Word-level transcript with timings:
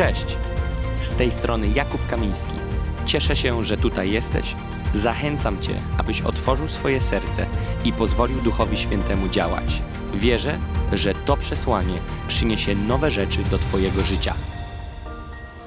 Cześć! 0.00 0.36
Z 1.00 1.12
tej 1.12 1.32
strony 1.32 1.68
Jakub 1.68 2.06
Kamiński. 2.06 2.54
Cieszę 3.06 3.36
się, 3.36 3.64
że 3.64 3.76
tutaj 3.76 4.10
jesteś. 4.10 4.54
Zachęcam 4.94 5.62
Cię, 5.62 5.80
abyś 5.98 6.22
otworzył 6.22 6.68
swoje 6.68 7.00
serce 7.00 7.46
i 7.84 7.92
pozwolił 7.92 8.40
Duchowi 8.40 8.78
Świętemu 8.78 9.28
działać. 9.28 9.82
Wierzę, 10.14 10.58
że 10.92 11.14
to 11.14 11.36
przesłanie 11.36 11.98
przyniesie 12.28 12.74
nowe 12.74 13.10
rzeczy 13.10 13.38
do 13.42 13.58
Twojego 13.58 14.02
życia. 14.02 14.34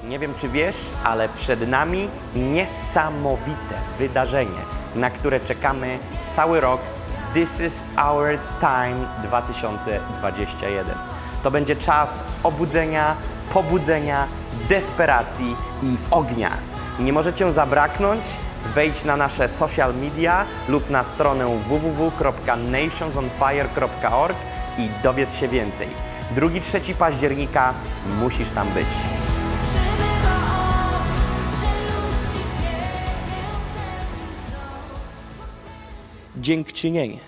Nie 0.08 0.18
wiem, 0.18 0.34
czy 0.34 0.48
wiesz, 0.48 0.76
ale 1.04 1.28
przed 1.28 1.68
nami 1.68 2.08
niesamowite 2.36 3.74
wydarzenie, 3.98 4.60
na 4.94 5.10
które 5.10 5.40
czekamy 5.40 5.98
cały 6.28 6.60
rok. 6.60 6.80
This 7.34 7.60
is 7.60 7.84
our 7.96 8.38
time 8.60 9.06
2021. 9.22 10.96
To 11.42 11.50
będzie 11.50 11.76
czas 11.76 12.24
obudzenia, 12.42 13.16
pobudzenia, 13.52 14.28
desperacji 14.68 15.56
i 15.82 15.96
ognia. 16.10 16.50
Nie 16.98 17.12
możecie 17.12 17.52
zabraknąć. 17.52 18.22
Wejdź 18.74 19.04
na 19.04 19.16
nasze 19.16 19.48
social 19.48 19.94
media 19.94 20.46
lub 20.68 20.90
na 20.90 21.04
stronę 21.04 21.60
www.nationsonfire.org 21.68 24.36
i 24.78 24.88
dowiedz 25.02 25.34
się 25.34 25.48
więcej. 25.48 25.88
2-3 26.36 26.94
października 26.94 27.74
musisz 28.20 28.50
tam 28.50 28.68
być. 28.68 28.86
Dziękczynienie. 36.36 37.18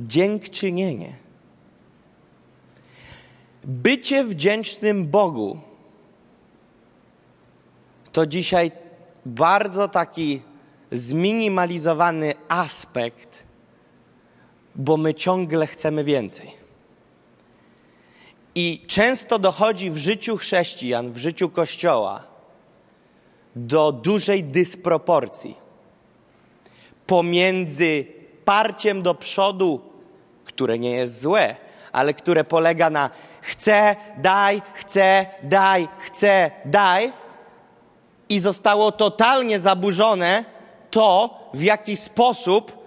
Dziękczynienie. 0.00 1.29
Bycie 3.64 4.24
wdzięcznym 4.24 5.06
Bogu 5.06 5.58
to 8.12 8.26
dzisiaj 8.26 8.72
bardzo 9.26 9.88
taki 9.88 10.40
zminimalizowany 10.92 12.34
aspekt, 12.48 13.44
bo 14.74 14.96
my 14.96 15.14
ciągle 15.14 15.66
chcemy 15.66 16.04
więcej. 16.04 16.50
I 18.54 18.84
często 18.86 19.38
dochodzi 19.38 19.90
w 19.90 19.96
życiu 19.96 20.36
chrześcijan, 20.36 21.10
w 21.10 21.18
życiu 21.18 21.48
Kościoła 21.48 22.24
do 23.56 23.92
dużej 23.92 24.44
dysproporcji 24.44 25.56
pomiędzy 27.06 28.06
parciem 28.44 29.02
do 29.02 29.14
przodu, 29.14 29.80
które 30.44 30.78
nie 30.78 30.90
jest 30.90 31.20
złe, 31.20 31.56
ale 31.92 32.14
które 32.14 32.44
polega 32.44 32.90
na 32.90 33.10
chcę, 33.40 33.96
daj, 34.16 34.62
chcę, 34.74 35.26
daj, 35.42 35.88
chcę, 35.98 36.50
daj, 36.64 37.12
i 38.28 38.40
zostało 38.40 38.92
totalnie 38.92 39.58
zaburzone 39.58 40.44
to, 40.90 41.40
w 41.54 41.62
jaki 41.62 41.96
sposób 41.96 42.80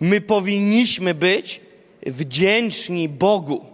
my 0.00 0.20
powinniśmy 0.20 1.14
być 1.14 1.60
wdzięczni 2.06 3.08
Bogu. 3.08 3.64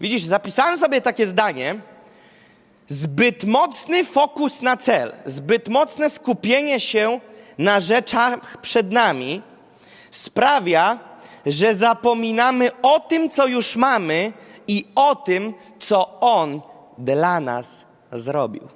Widzisz, 0.00 0.22
zapisałem 0.22 0.78
sobie 0.78 1.00
takie 1.00 1.26
zdanie. 1.26 1.74
Zbyt 2.88 3.44
mocny 3.44 4.04
fokus 4.04 4.62
na 4.62 4.76
cel, 4.76 5.14
zbyt 5.26 5.68
mocne 5.68 6.10
skupienie 6.10 6.80
się 6.80 7.20
na 7.58 7.80
rzeczach 7.80 8.60
przed 8.60 8.92
nami 8.92 9.42
sprawia, 10.10 10.98
że 11.46 11.74
zapominamy 11.74 12.70
o 12.82 13.00
tym, 13.00 13.30
co 13.30 13.46
już 13.46 13.76
mamy 13.76 14.32
i 14.68 14.86
o 14.94 15.16
tym, 15.16 15.54
co 15.78 16.20
On 16.20 16.60
dla 16.98 17.40
nas 17.40 17.84
zrobił. 18.12 18.68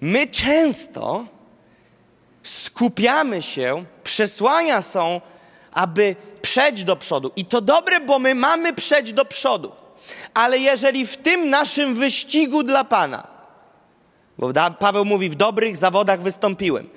My 0.00 0.26
często 0.26 1.24
skupiamy 2.42 3.42
się, 3.42 3.84
przesłania 4.04 4.82
są, 4.82 5.20
aby 5.72 6.16
przejść 6.42 6.84
do 6.84 6.96
przodu. 6.96 7.32
I 7.36 7.44
to 7.44 7.60
dobre, 7.60 8.00
bo 8.00 8.18
my 8.18 8.34
mamy 8.34 8.72
przejść 8.72 9.12
do 9.12 9.24
przodu. 9.24 9.72
Ale 10.34 10.58
jeżeli 10.58 11.06
w 11.06 11.16
tym 11.16 11.50
naszym 11.50 11.94
wyścigu 11.94 12.62
dla 12.62 12.84
Pana, 12.84 13.26
bo 14.38 14.52
Paweł 14.78 15.04
mówi, 15.04 15.30
w 15.30 15.34
dobrych 15.34 15.76
zawodach 15.76 16.22
wystąpiłem, 16.22 16.88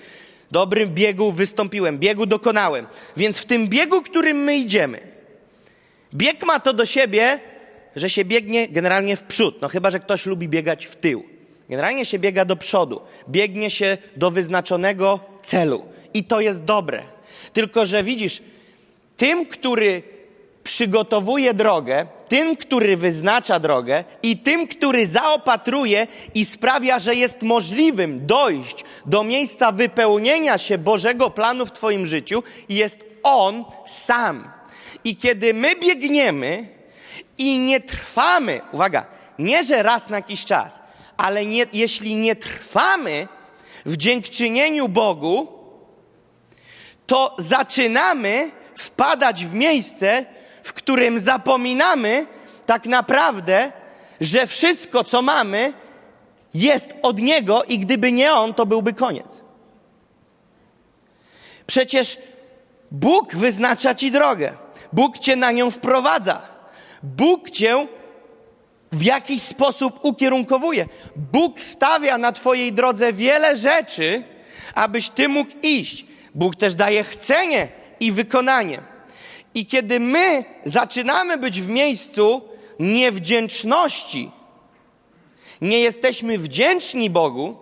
dobrym 0.52 0.90
biegu 0.90 1.32
wystąpiłem, 1.32 1.98
biegu 2.00 2.26
dokonałem. 2.26 2.88
Więc 3.18 3.38
w 3.38 3.46
tym 3.46 3.68
biegu, 3.68 4.02
którym 4.02 4.38
my 4.38 4.58
idziemy, 4.58 5.15
bieg 6.16 6.46
ma 6.46 6.60
to 6.60 6.74
do 6.74 6.86
siebie, 6.86 7.40
że 7.96 8.10
się 8.10 8.26
biegnie 8.26 8.68
generalnie 8.68 9.16
w 9.16 9.24
przód. 9.24 9.62
No 9.62 9.68
chyba, 9.68 9.92
że 9.92 10.00
ktoś 10.00 10.26
lubi 10.26 10.50
biegać 10.50 10.86
w 10.86 10.96
tył. 10.96 11.24
Generalnie 11.70 12.06
się 12.06 12.20
biega 12.20 12.46
do 12.46 12.56
przodu, 12.56 13.02
biegnie 13.30 13.70
się 13.70 13.98
do 14.16 14.32
wyznaczonego 14.32 15.20
celu 15.42 15.86
i 16.14 16.24
to 16.24 16.42
jest 16.42 16.64
dobre. 16.64 17.04
Tylko, 17.54 17.86
że 17.86 18.04
widzisz, 18.04 18.42
tym, 19.18 19.46
który 19.46 20.04
przygotowuje 20.64 21.54
drogę, 21.54 22.08
tym, 22.30 22.56
który 22.56 22.98
wyznacza 22.98 23.60
drogę 23.60 24.04
i 24.24 24.38
tym, 24.38 24.68
który 24.68 25.08
zaopatruje 25.08 26.08
i 26.34 26.46
sprawia, 26.46 27.00
że 27.00 27.16
jest 27.16 27.42
możliwym 27.42 28.28
dojść 28.28 28.84
do 29.06 29.24
miejsca 29.24 29.72
wypełnienia 29.72 30.58
się 30.58 30.78
Bożego 30.78 31.30
planu 31.30 31.66
w 31.66 31.72
Twoim 31.72 32.06
życiu, 32.06 32.44
jest 32.70 33.06
On 33.24 33.66
sam. 33.88 34.55
I 35.06 35.16
kiedy 35.16 35.54
my 35.54 35.76
biegniemy 35.76 36.68
i 37.38 37.58
nie 37.58 37.80
trwamy, 37.80 38.62
uwaga, 38.72 39.06
nie 39.40 39.64
że 39.64 39.84
raz 39.84 40.10
na 40.10 40.16
jakiś 40.16 40.46
czas, 40.46 40.82
ale 41.18 41.46
nie, 41.46 41.66
jeśli 41.74 42.16
nie 42.16 42.36
trwamy 42.36 43.28
w 43.86 43.98
dziękczynieniu 43.98 44.88
Bogu, 44.88 45.48
to 47.08 47.36
zaczynamy 47.40 48.52
wpadać 48.76 49.46
w 49.46 49.54
miejsce, 49.54 50.26
w 50.64 50.74
którym 50.74 51.20
zapominamy 51.20 52.26
tak 52.66 52.86
naprawdę, 52.86 53.72
że 54.22 54.48
wszystko, 54.48 55.04
co 55.04 55.22
mamy, 55.22 55.74
jest 56.54 56.94
od 57.02 57.20
Niego 57.20 57.64
i 57.64 57.80
gdyby 57.80 58.12
nie 58.12 58.34
On, 58.34 58.54
to 58.54 58.66
byłby 58.66 58.94
koniec. 58.94 59.44
Przecież 61.68 62.18
Bóg 62.92 63.36
wyznacza 63.36 63.96
Ci 63.96 64.12
drogę. 64.12 64.65
Bóg 64.94 65.20
Cię 65.20 65.36
na 65.36 65.52
nią 65.52 65.72
wprowadza. 65.72 66.42
Bóg 67.04 67.50
Cię 67.50 67.88
w 68.92 69.04
jakiś 69.04 69.42
sposób 69.42 70.00
ukierunkowuje. 70.02 70.86
Bóg 71.16 71.60
stawia 71.60 72.18
na 72.18 72.32
Twojej 72.32 72.74
drodze 72.74 73.14
wiele 73.14 73.58
rzeczy, 73.58 74.24
abyś 74.76 75.10
Ty 75.10 75.30
mógł 75.30 75.52
iść. 75.64 76.06
Bóg 76.36 76.56
też 76.56 76.76
daje 76.76 77.04
chcenie 77.04 77.68
i 78.00 78.12
wykonanie. 78.12 78.80
I 79.54 79.66
kiedy 79.66 80.00
my 80.00 80.44
zaczynamy 80.66 81.38
być 81.38 81.62
w 81.62 81.70
miejscu 81.70 82.42
niewdzięczności, 82.80 84.32
nie 85.62 85.80
jesteśmy 85.80 86.38
wdzięczni 86.38 87.10
Bogu, 87.10 87.58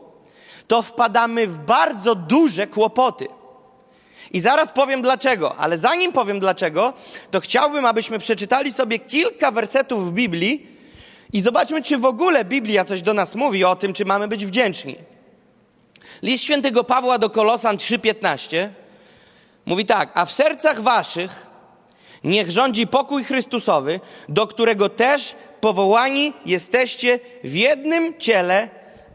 to 0.67 0.81
wpadamy 0.81 1.47
w 1.47 1.57
bardzo 1.59 2.15
duże 2.15 2.67
kłopoty. 2.67 3.27
I 4.33 4.39
zaraz 4.39 4.71
powiem 4.71 5.01
dlaczego, 5.01 5.55
ale 5.55 5.77
zanim 5.77 6.13
powiem 6.13 6.39
dlaczego, 6.39 6.93
to 7.31 7.39
chciałbym, 7.39 7.85
abyśmy 7.85 8.19
przeczytali 8.19 8.71
sobie 8.71 8.99
kilka 8.99 9.51
wersetów 9.51 10.09
w 10.09 10.13
Biblii, 10.13 10.73
i 11.33 11.41
zobaczmy, 11.41 11.81
czy 11.81 11.97
w 11.97 12.05
ogóle 12.05 12.45
Biblia 12.45 12.85
coś 12.85 13.01
do 13.01 13.13
nas 13.13 13.35
mówi 13.35 13.63
o 13.63 13.75
tym, 13.75 13.93
czy 13.93 14.05
mamy 14.05 14.27
być 14.27 14.45
wdzięczni. 14.45 14.95
List 16.21 16.43
świętego 16.43 16.83
Pawła 16.83 17.17
do 17.17 17.29
Kolosan 17.29 17.77
3:15 17.77 18.69
mówi 19.65 19.85
tak: 19.85 20.11
A 20.13 20.25
w 20.25 20.31
sercach 20.31 20.81
waszych 20.81 21.47
niech 22.23 22.51
rządzi 22.51 22.87
pokój 22.87 23.23
Chrystusowy, 23.23 23.99
do 24.29 24.47
którego 24.47 24.89
też 24.89 25.35
powołani 25.61 26.33
jesteście 26.45 27.19
w 27.43 27.53
jednym 27.53 28.17
ciele, 28.17 28.69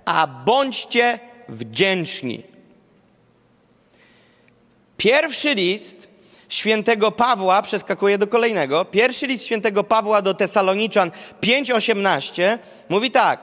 a 0.05 0.27
bądźcie 0.27 1.19
wdzięczni. 1.49 2.43
Pierwszy 4.99 5.55
list 5.55 6.09
świętego 6.49 7.11
Pawła, 7.11 7.63
przeskakuję 7.63 8.19
do 8.19 8.27
kolejnego, 8.27 8.85
pierwszy 8.85 9.27
list 9.27 9.45
świętego 9.45 9.85
Pawła 9.85 10.23
do 10.23 10.35
Tesaloniczan 10.35 11.11
5:18 11.43 12.59
mówi 12.89 13.11
tak: 13.11 13.41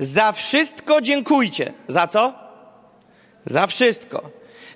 Za 0.00 0.32
wszystko 0.32 1.00
dziękujcie. 1.00 1.72
Za 1.88 2.06
co? 2.06 2.32
Za 3.46 3.66
wszystko. 3.66 4.30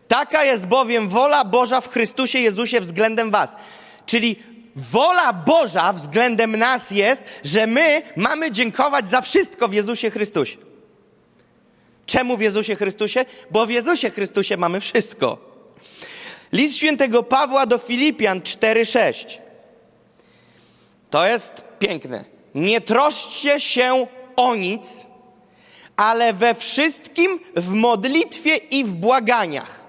Taka 0.08 0.44
jest 0.44 0.66
bowiem 0.66 1.08
wola 1.08 1.44
Boża 1.44 1.80
w 1.80 1.88
Chrystusie 1.88 2.38
Jezusie 2.38 2.80
względem 2.80 3.30
was. 3.30 3.56
Czyli 4.06 4.36
wola 4.76 5.32
Boża 5.32 5.92
względem 5.92 6.56
nas 6.56 6.90
jest, 6.90 7.22
że 7.44 7.66
my 7.66 8.02
mamy 8.16 8.50
dziękować 8.50 9.08
za 9.08 9.20
wszystko 9.20 9.68
w 9.68 9.72
Jezusie 9.72 10.10
Chrystusie. 10.10 10.56
Czemu 12.06 12.36
w 12.36 12.40
Jezusie 12.40 12.76
Chrystusie? 12.76 13.24
Bo 13.50 13.66
w 13.66 13.70
Jezusie 13.70 14.10
Chrystusie 14.10 14.56
mamy 14.56 14.80
wszystko. 14.80 15.49
List 16.52 16.76
świętego 16.76 17.22
Pawła 17.22 17.66
do 17.66 17.78
Filipian 17.78 18.40
4:6. 18.40 19.38
To 21.10 21.26
jest 21.26 21.64
piękne. 21.78 22.24
Nie 22.54 22.80
troszcie 22.80 23.60
się 23.60 24.06
o 24.36 24.54
nic, 24.54 25.06
ale 25.96 26.32
we 26.32 26.54
wszystkim 26.54 27.40
w 27.56 27.72
modlitwie 27.72 28.56
i 28.56 28.84
w 28.84 28.92
błaganiach. 28.92 29.84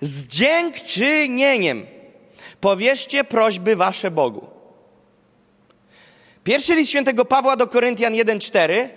Z 0.00 0.26
dziękczynieniem 0.26 1.86
powierzcie 2.60 3.24
prośby 3.24 3.76
wasze 3.76 4.10
Bogu. 4.10 4.46
Pierwszy 6.44 6.74
list 6.74 6.90
świętego 6.90 7.24
Pawła 7.24 7.56
do 7.56 7.66
Koryntian 7.66 8.12
1:4 8.14 8.88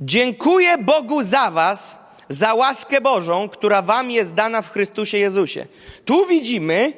Dziękuję 0.00 0.78
Bogu 0.78 1.22
za 1.22 1.50
was, 1.50 1.98
za 2.30 2.54
łaskę 2.54 3.00
Bożą, 3.00 3.48
która 3.48 3.82
wam 3.82 4.10
jest 4.10 4.34
dana 4.34 4.62
w 4.62 4.70
Chrystusie 4.70 5.18
Jezusie. 5.18 5.66
Tu 6.04 6.26
widzimy 6.26 6.92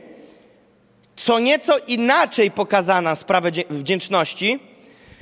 co 1.16 1.38
nieco 1.38 1.78
inaczej 1.78 2.50
pokazana 2.50 3.14
sprawę 3.14 3.50
wdzięczności, 3.70 4.58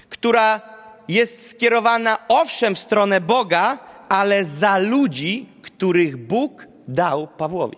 która 0.08 0.60
jest 1.08 1.50
skierowana 1.50 2.18
owszem 2.28 2.74
w 2.74 2.78
stronę 2.78 3.20
Boga, 3.20 3.78
ale 4.08 4.44
za 4.44 4.78
ludzi, 4.78 5.46
których 5.62 6.16
Bóg 6.16 6.66
dał 6.88 7.28
Pawłowi. 7.28 7.76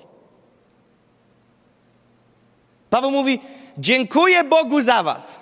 Paweł 2.90 3.10
mówi: 3.10 3.40
Dziękuję 3.78 4.44
Bogu 4.44 4.82
za 4.82 5.02
Was. 5.02 5.40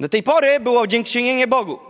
Do 0.00 0.08
tej 0.08 0.22
pory 0.22 0.60
było 0.60 0.86
dziękczynienie 0.86 1.46
Bogu. 1.46 1.87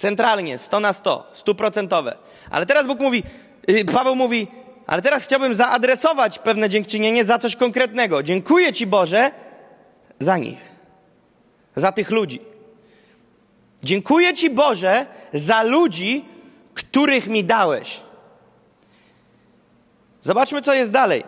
Centralnie, 0.00 0.58
100 0.58 0.80
na 0.80 0.92
100, 0.92 1.30
stuprocentowe. 1.34 2.16
Ale 2.50 2.66
teraz 2.66 2.86
Bóg 2.86 3.00
mówi, 3.00 3.22
y, 3.70 3.84
Paweł 3.84 4.16
mówi, 4.16 4.48
ale 4.86 5.02
teraz 5.02 5.24
chciałbym 5.24 5.54
zaadresować 5.54 6.38
pewne 6.38 6.68
dziękczynienie 6.68 7.24
za 7.24 7.38
coś 7.38 7.56
konkretnego. 7.56 8.22
Dziękuję 8.22 8.72
Ci 8.72 8.86
Boże 8.86 9.30
za 10.18 10.38
nich, 10.38 10.58
za 11.76 11.92
tych 11.92 12.10
ludzi. 12.10 12.40
Dziękuję 13.82 14.34
Ci 14.34 14.50
Boże 14.50 15.06
za 15.32 15.62
ludzi, 15.62 16.24
których 16.74 17.26
mi 17.26 17.44
dałeś. 17.44 18.00
Zobaczmy, 20.22 20.62
co 20.62 20.74
jest 20.74 20.90
dalej. 20.90 21.24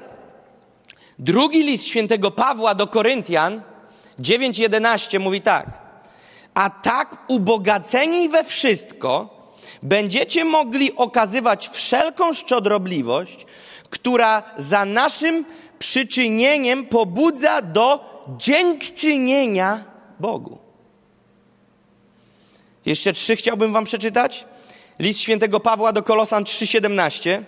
Drugi 1.19 1.63
list 1.65 1.85
świętego 1.85 2.31
Pawła 2.31 2.75
do 2.75 2.87
Koryntian 2.87 3.63
9:11 4.21 5.21
mówi 5.21 5.41
tak: 5.41 5.82
A 6.55 6.71
tak 6.71 7.17
ubogaceni 7.29 8.29
we 8.29 8.45
wszystko, 8.45 9.43
będziecie 9.83 10.45
mogli 10.45 10.97
okazywać 10.97 11.69
wszelką 11.69 12.33
szczodrobliwość, 12.33 13.47
która 13.91 14.43
za 14.59 14.85
naszym 14.85 15.45
przyczynieniem 15.79 16.87
pobudza 16.87 17.63
do 17.63 18.13
dziękczynienia 18.39 19.85
Bogu. 20.21 20.59
Jeszcze 22.87 23.13
trzy 23.13 23.37
chciałbym 23.37 23.73
wam 23.73 23.85
przeczytać. 23.85 24.45
List 24.99 25.21
świętego 25.21 25.61
Pawła 25.61 25.93
do 25.93 26.03
Kolosan 26.03 26.45
3:17. 26.45 27.43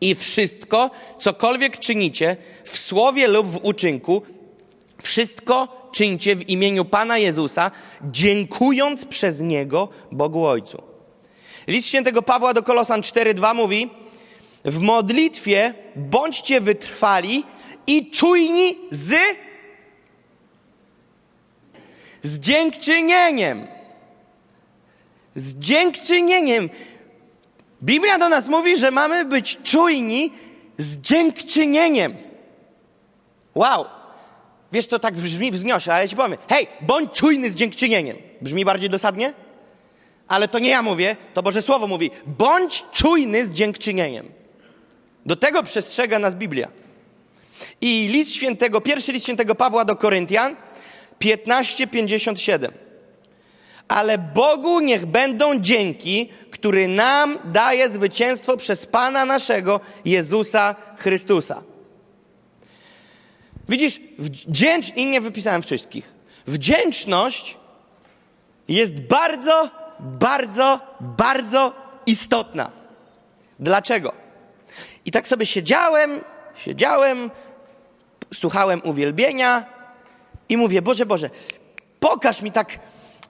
I 0.00 0.14
wszystko, 0.14 0.90
cokolwiek 1.18 1.78
czynicie, 1.78 2.36
w 2.64 2.78
słowie 2.78 3.28
lub 3.28 3.46
w 3.46 3.60
uczynku, 3.62 4.22
wszystko 5.02 5.88
czyńcie 5.92 6.36
w 6.36 6.48
imieniu 6.48 6.84
Pana 6.84 7.18
Jezusa, 7.18 7.70
dziękując 8.02 9.04
przez 9.04 9.40
Niego 9.40 9.88
Bogu 10.12 10.46
Ojcu. 10.46 10.82
List 11.66 11.88
świętego 11.88 12.22
Pawła 12.22 12.54
do 12.54 12.62
Kolosan 12.62 13.00
4:2 13.00 13.54
mówi: 13.54 13.90
W 14.64 14.78
modlitwie 14.78 15.74
bądźcie 15.96 16.60
wytrwali 16.60 17.44
i 17.86 18.10
czujni 18.10 18.78
z 18.90 19.14
z 22.22 22.40
dziękczynieniem. 22.40 23.68
Z 25.36 25.54
dziękczynieniem. 25.54 26.70
Biblia 27.82 28.18
do 28.18 28.28
nas 28.28 28.48
mówi, 28.48 28.76
że 28.76 28.90
mamy 28.90 29.24
być 29.24 29.58
czujni 29.62 30.32
z 30.78 31.00
dziękczynieniem. 31.00 32.16
Wow. 33.54 33.84
Wiesz, 34.72 34.86
to 34.86 34.98
tak 34.98 35.14
brzmi 35.14 35.50
wzniośle, 35.50 35.94
ale 35.94 36.02
ja 36.02 36.08
ci 36.08 36.16
powiem. 36.16 36.38
Hej, 36.48 36.66
bądź 36.80 37.12
czujny 37.12 37.50
z 37.50 37.54
dziękczynieniem. 37.54 38.16
Brzmi 38.40 38.64
bardziej 38.64 38.90
dosadnie? 38.90 39.32
ale 40.32 40.48
to 40.48 40.58
nie 40.58 40.70
ja 40.70 40.82
mówię, 40.82 41.16
to 41.34 41.42
Boże 41.42 41.62
Słowo 41.62 41.86
mówi. 41.86 42.10
Bądź 42.26 42.84
czujny 42.92 43.46
z 43.46 43.52
dziękczynieniem. 43.52 44.30
Do 45.26 45.36
tego 45.36 45.62
przestrzega 45.62 46.18
nas 46.18 46.34
Biblia. 46.34 46.68
I 47.80 48.08
list 48.12 48.32
świętego, 48.32 48.80
pierwszy 48.80 49.12
list 49.12 49.24
świętego 49.24 49.54
Pawła 49.54 49.84
do 49.84 49.96
Koryntian 49.96 50.56
15:57. 51.20 52.70
Ale 53.88 54.18
Bogu 54.18 54.80
niech 54.80 55.06
będą 55.06 55.60
dzięki, 55.60 56.28
który 56.50 56.88
nam 56.88 57.38
daje 57.44 57.90
zwycięstwo 57.90 58.56
przez 58.56 58.86
Pana 58.86 59.24
naszego 59.24 59.80
Jezusa 60.04 60.74
Chrystusa. 60.98 61.62
Widzisz, 63.68 64.00
wdzięcz... 64.18 64.96
i 64.96 65.06
nie 65.06 65.20
wypisałem 65.20 65.62
wszystkich. 65.62 66.12
Wdzięczność 66.46 67.56
jest 68.68 69.00
bardzo 69.00 69.82
bardzo, 70.02 70.80
bardzo 71.00 71.74
istotna. 72.06 72.70
Dlaczego? 73.58 74.12
I 75.04 75.10
tak 75.10 75.28
sobie 75.28 75.46
siedziałem, 75.46 76.20
siedziałem, 76.56 77.30
słuchałem 78.34 78.80
uwielbienia 78.84 79.64
i 80.48 80.56
mówię: 80.56 80.82
Boże, 80.82 81.06
Boże, 81.06 81.30
pokaż 82.00 82.42
mi 82.42 82.52
tak, 82.52 82.78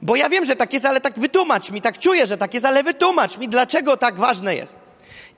bo 0.02 0.16
ja 0.16 0.28
wiem, 0.28 0.46
że 0.46 0.56
tak 0.56 0.72
jest, 0.72 0.84
ale 0.84 1.00
tak 1.00 1.18
wytłumacz 1.18 1.70
mi, 1.70 1.82
tak 1.82 1.98
czuję, 1.98 2.26
że 2.26 2.38
tak 2.38 2.54
jest, 2.54 2.66
ale 2.66 2.82
wytłumacz 2.82 3.38
mi, 3.38 3.48
dlaczego 3.48 3.96
tak 3.96 4.14
ważne 4.14 4.56
jest. 4.56 4.76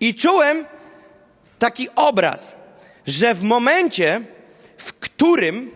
I 0.01 0.15
czułem 0.15 0.65
taki 1.59 1.89
obraz, 1.97 2.55
że 3.07 3.35
w 3.35 3.43
momencie, 3.43 4.21
w 4.85 4.93
którym 4.93 5.71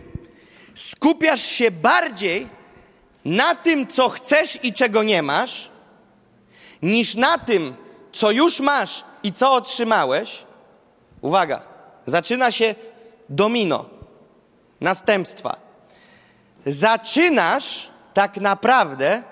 skupiasz 0.75 1.41
się 1.41 1.71
bardziej 1.71 2.47
na 3.25 3.55
tym, 3.55 3.87
co 3.87 4.09
chcesz 4.09 4.59
i 4.63 4.73
czego 4.73 5.03
nie 5.03 5.21
masz, 5.21 5.69
niż 6.81 7.15
na 7.15 7.37
tym, 7.37 7.75
co 8.11 8.31
już 8.31 8.59
masz 8.59 9.03
i 9.23 9.33
co 9.33 9.53
otrzymałeś, 9.53 10.45
uwaga, 11.21 11.61
zaczyna 12.05 12.51
się 12.51 12.75
domino, 13.29 13.85
następstwa. 14.81 15.55
Zaczynasz 16.65 17.89
tak 18.13 18.37
naprawdę 18.37 19.23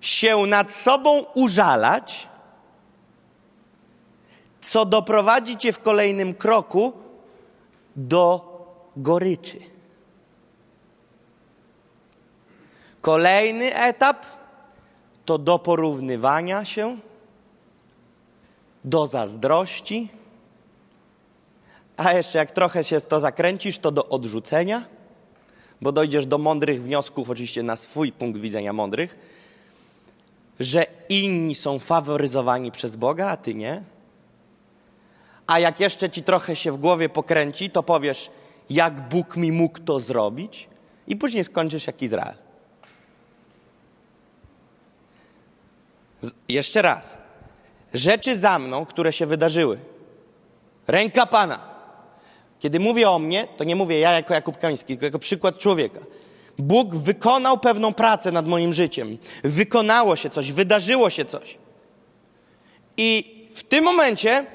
się 0.00 0.36
nad 0.46 0.72
sobą 0.72 1.24
użalać, 1.34 2.28
co 4.60 4.84
doprowadzi 4.84 5.56
cię 5.56 5.72
w 5.72 5.82
kolejnym 5.82 6.34
kroku 6.34 6.92
do 7.96 8.47
goryczy. 8.98 9.58
Kolejny 13.00 13.74
etap 13.74 14.26
to 15.24 15.38
do 15.38 15.58
porównywania 15.58 16.64
się, 16.64 16.96
do 18.84 19.06
zazdrości, 19.06 20.08
a 21.96 22.12
jeszcze 22.12 22.38
jak 22.38 22.52
trochę 22.52 22.84
się 22.84 23.00
to 23.00 23.20
zakręcisz, 23.20 23.78
to 23.78 23.90
do 23.90 24.08
odrzucenia, 24.08 24.84
bo 25.80 25.92
dojdziesz 25.92 26.26
do 26.26 26.38
mądrych 26.38 26.82
wniosków, 26.82 27.30
oczywiście 27.30 27.62
na 27.62 27.76
swój 27.76 28.12
punkt 28.12 28.40
widzenia 28.40 28.72
mądrych, 28.72 29.18
że 30.60 30.86
inni 31.08 31.54
są 31.54 31.78
faworyzowani 31.78 32.72
przez 32.72 32.96
Boga, 32.96 33.28
a 33.28 33.36
ty 33.36 33.54
nie. 33.54 33.82
A 35.46 35.58
jak 35.58 35.80
jeszcze 35.80 36.10
ci 36.10 36.22
trochę 36.22 36.56
się 36.56 36.72
w 36.72 36.76
głowie 36.76 37.08
pokręci, 37.08 37.70
to 37.70 37.82
powiesz, 37.82 38.30
jak 38.70 39.08
Bóg 39.08 39.36
mi 39.36 39.52
mógł 39.52 39.78
to 39.78 40.00
zrobić, 40.00 40.68
i 41.06 41.16
później 41.16 41.44
skończysz 41.44 41.86
jak 41.86 42.02
Izrael. 42.02 42.34
Jeszcze 46.48 46.82
raz. 46.82 47.18
Rzeczy 47.94 48.36
za 48.36 48.58
mną, 48.58 48.86
które 48.86 49.12
się 49.12 49.26
wydarzyły. 49.26 49.78
Ręka 50.86 51.26
Pana. 51.26 51.60
Kiedy 52.58 52.80
mówię 52.80 53.10
o 53.10 53.18
mnie, 53.18 53.48
to 53.56 53.64
nie 53.64 53.76
mówię 53.76 53.98
ja 53.98 54.12
jako 54.12 54.34
Jakub 54.34 54.58
Kański, 54.58 54.86
tylko 54.86 55.04
jako 55.04 55.18
przykład 55.18 55.58
człowieka. 55.58 56.00
Bóg 56.58 56.94
wykonał 56.94 57.58
pewną 57.58 57.94
pracę 57.94 58.32
nad 58.32 58.46
moim 58.46 58.74
życiem. 58.74 59.18
Wykonało 59.44 60.16
się 60.16 60.30
coś, 60.30 60.52
wydarzyło 60.52 61.10
się 61.10 61.24
coś. 61.24 61.58
I 62.96 63.34
w 63.54 63.62
tym 63.62 63.84
momencie 63.84 64.46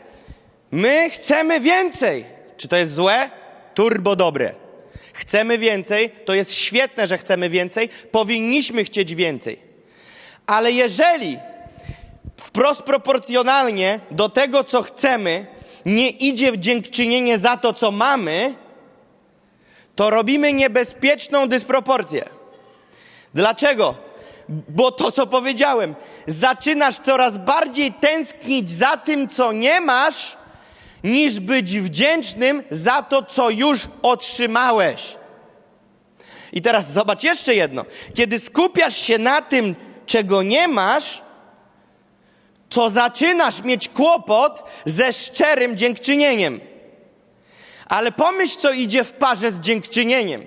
my 0.71 1.09
chcemy 1.09 1.59
więcej. 1.59 2.25
Czy 2.57 2.67
to 2.67 2.75
jest 2.75 2.93
złe? 2.93 3.29
Turbo 3.73 4.15
dobre. 4.15 4.53
Chcemy 5.13 5.57
więcej, 5.57 6.09
to 6.25 6.33
jest 6.33 6.51
świetne, 6.51 7.07
że 7.07 7.17
chcemy 7.17 7.49
więcej, 7.49 7.89
powinniśmy 8.11 8.83
chcieć 8.83 9.15
więcej. 9.15 9.59
Ale 10.47 10.71
jeżeli 10.71 11.37
wprost 12.37 12.81
proporcjonalnie 12.81 13.99
do 14.11 14.29
tego, 14.29 14.63
co 14.63 14.81
chcemy, 14.81 15.45
nie 15.85 16.09
idzie 16.09 16.51
w 16.51 16.57
dziękczynienie 16.57 17.39
za 17.39 17.57
to, 17.57 17.73
co 17.73 17.91
mamy, 17.91 18.53
to 19.95 20.09
robimy 20.09 20.53
niebezpieczną 20.53 21.47
dysproporcję. 21.47 22.29
Dlaczego? 23.33 23.95
Bo 24.49 24.91
to, 24.91 25.11
co 25.11 25.27
powiedziałem, 25.27 25.95
zaczynasz 26.27 26.99
coraz 26.99 27.37
bardziej 27.37 27.93
tęsknić 27.93 28.69
za 28.69 28.97
tym, 28.97 29.27
co 29.27 29.51
nie 29.51 29.81
masz, 29.81 30.37
niż 31.03 31.39
być 31.39 31.79
wdzięcznym 31.79 32.63
za 32.71 33.01
to, 33.01 33.23
co 33.23 33.49
już 33.49 33.79
otrzymałeś. 34.01 35.15
I 36.53 36.61
teraz 36.61 36.93
zobacz 36.93 37.23
jeszcze 37.23 37.55
jedno. 37.55 37.85
Kiedy 38.13 38.39
skupiasz 38.39 38.97
się 38.97 39.17
na 39.17 39.41
tym, 39.41 39.75
czego 40.05 40.43
nie 40.43 40.67
masz, 40.67 41.21
to 42.69 42.89
zaczynasz 42.89 43.63
mieć 43.63 43.89
kłopot 43.89 44.63
ze 44.85 45.13
szczerym 45.13 45.77
dziękczynieniem. 45.77 46.59
Ale 47.87 48.11
pomyśl, 48.11 48.57
co 48.57 48.71
idzie 48.71 49.03
w 49.03 49.13
parze 49.13 49.51
z 49.51 49.59
dziękczynieniem. 49.59 50.45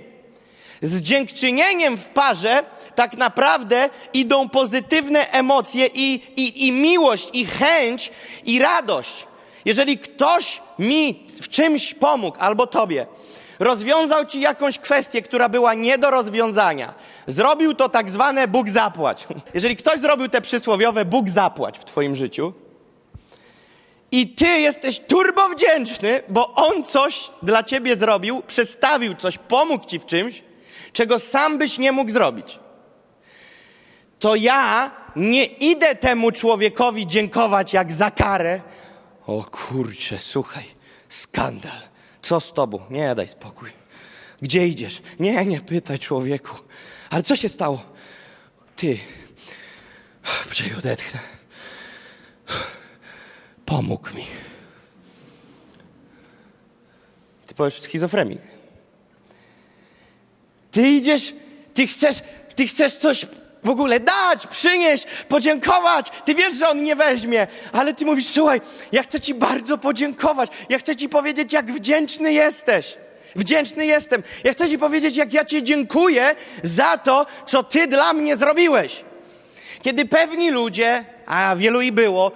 Z 0.82 1.00
dziękczynieniem 1.00 1.96
w 1.96 2.08
parze 2.08 2.64
tak 2.94 3.16
naprawdę 3.16 3.90
idą 4.12 4.48
pozytywne 4.48 5.30
emocje 5.30 5.86
i, 5.94 6.22
i, 6.36 6.66
i 6.66 6.72
miłość, 6.72 7.28
i 7.32 7.46
chęć, 7.46 8.12
i 8.44 8.58
radość. 8.58 9.26
Jeżeli 9.66 9.98
ktoś 9.98 10.62
mi 10.78 11.26
w 11.42 11.48
czymś 11.48 11.94
pomógł, 11.94 12.36
albo 12.40 12.66
tobie, 12.66 13.06
rozwiązał 13.58 14.26
ci 14.26 14.40
jakąś 14.40 14.78
kwestię, 14.78 15.22
która 15.22 15.48
była 15.48 15.74
nie 15.74 15.98
do 15.98 16.10
rozwiązania, 16.10 16.94
zrobił 17.26 17.74
to 17.74 17.88
tak 17.88 18.10
zwane 18.10 18.48
Bóg 18.48 18.68
zapłać. 18.68 19.26
Jeżeli 19.54 19.76
ktoś 19.76 20.00
zrobił 20.00 20.28
te 20.28 20.40
przysłowiowe 20.40 21.04
Bóg 21.04 21.28
zapłać 21.28 21.78
w 21.78 21.84
twoim 21.84 22.16
życiu, 22.16 22.52
i 24.12 24.28
ty 24.28 24.46
jesteś 24.46 25.00
turbo 25.00 25.48
wdzięczny, 25.48 26.20
bo 26.28 26.54
on 26.54 26.84
coś 26.84 27.30
dla 27.42 27.62
ciebie 27.62 27.96
zrobił, 27.96 28.42
przestawił 28.46 29.14
coś, 29.14 29.38
pomógł 29.38 29.86
ci 29.86 29.98
w 29.98 30.06
czymś, 30.06 30.42
czego 30.92 31.18
sam 31.18 31.58
byś 31.58 31.78
nie 31.78 31.92
mógł 31.92 32.10
zrobić. 32.10 32.58
To 34.18 34.34
ja 34.34 34.90
nie 35.16 35.44
idę 35.44 35.94
temu 35.94 36.32
człowiekowi 36.32 37.06
dziękować 37.06 37.72
jak 37.72 37.92
za 37.92 38.10
karę. 38.10 38.60
O 39.26 39.44
kurczę, 39.44 40.18
słuchaj, 40.20 40.64
skandal. 41.08 41.80
Co 42.22 42.40
z 42.40 42.52
tobą? 42.52 42.80
Nie, 42.90 43.14
daj 43.14 43.28
spokój. 43.28 43.70
Gdzie 44.42 44.68
idziesz? 44.68 45.02
Nie, 45.20 45.46
nie 45.46 45.60
pytaj 45.60 45.98
człowieku. 45.98 46.56
Ale 47.10 47.22
co 47.22 47.36
się 47.36 47.48
stało? 47.48 47.82
Ty. 48.76 48.98
Poczekaj, 50.48 50.78
odetchnę. 50.78 51.20
Pomógł 53.66 54.14
mi. 54.14 54.26
Ty 57.46 57.54
powiesz 57.54 57.80
schizofrenik. 57.80 58.40
Ty 60.70 60.88
idziesz, 60.88 61.34
ty 61.74 61.86
chcesz, 61.86 62.22
ty 62.56 62.66
chcesz 62.66 62.96
coś 62.96 63.26
w 63.66 63.70
ogóle 63.70 64.00
dać, 64.00 64.46
przynieść, 64.46 65.06
podziękować. 65.28 66.12
Ty 66.24 66.34
wiesz, 66.34 66.54
że 66.54 66.68
on 66.68 66.82
nie 66.82 66.96
weźmie, 66.96 67.46
ale 67.72 67.94
ty 67.94 68.04
mówisz, 68.04 68.26
słuchaj, 68.26 68.60
ja 68.92 69.02
chcę 69.02 69.20
ci 69.20 69.34
bardzo 69.34 69.78
podziękować. 69.78 70.50
Ja 70.68 70.78
chcę 70.78 70.96
ci 70.96 71.08
powiedzieć, 71.08 71.52
jak 71.52 71.72
wdzięczny 71.72 72.32
jesteś. 72.32 72.96
Wdzięczny 73.36 73.86
jestem. 73.86 74.22
Ja 74.44 74.52
chcę 74.52 74.68
ci 74.68 74.78
powiedzieć, 74.78 75.16
jak 75.16 75.32
ja 75.32 75.44
ci 75.44 75.62
dziękuję 75.62 76.34
za 76.62 76.98
to, 76.98 77.26
co 77.46 77.62
ty 77.62 77.86
dla 77.86 78.12
mnie 78.12 78.36
zrobiłeś. 78.36 79.04
Kiedy 79.82 80.04
pewni 80.04 80.50
ludzie, 80.50 81.04
a 81.26 81.56
wielu 81.56 81.80
i 81.80 81.92
było, 81.92 82.32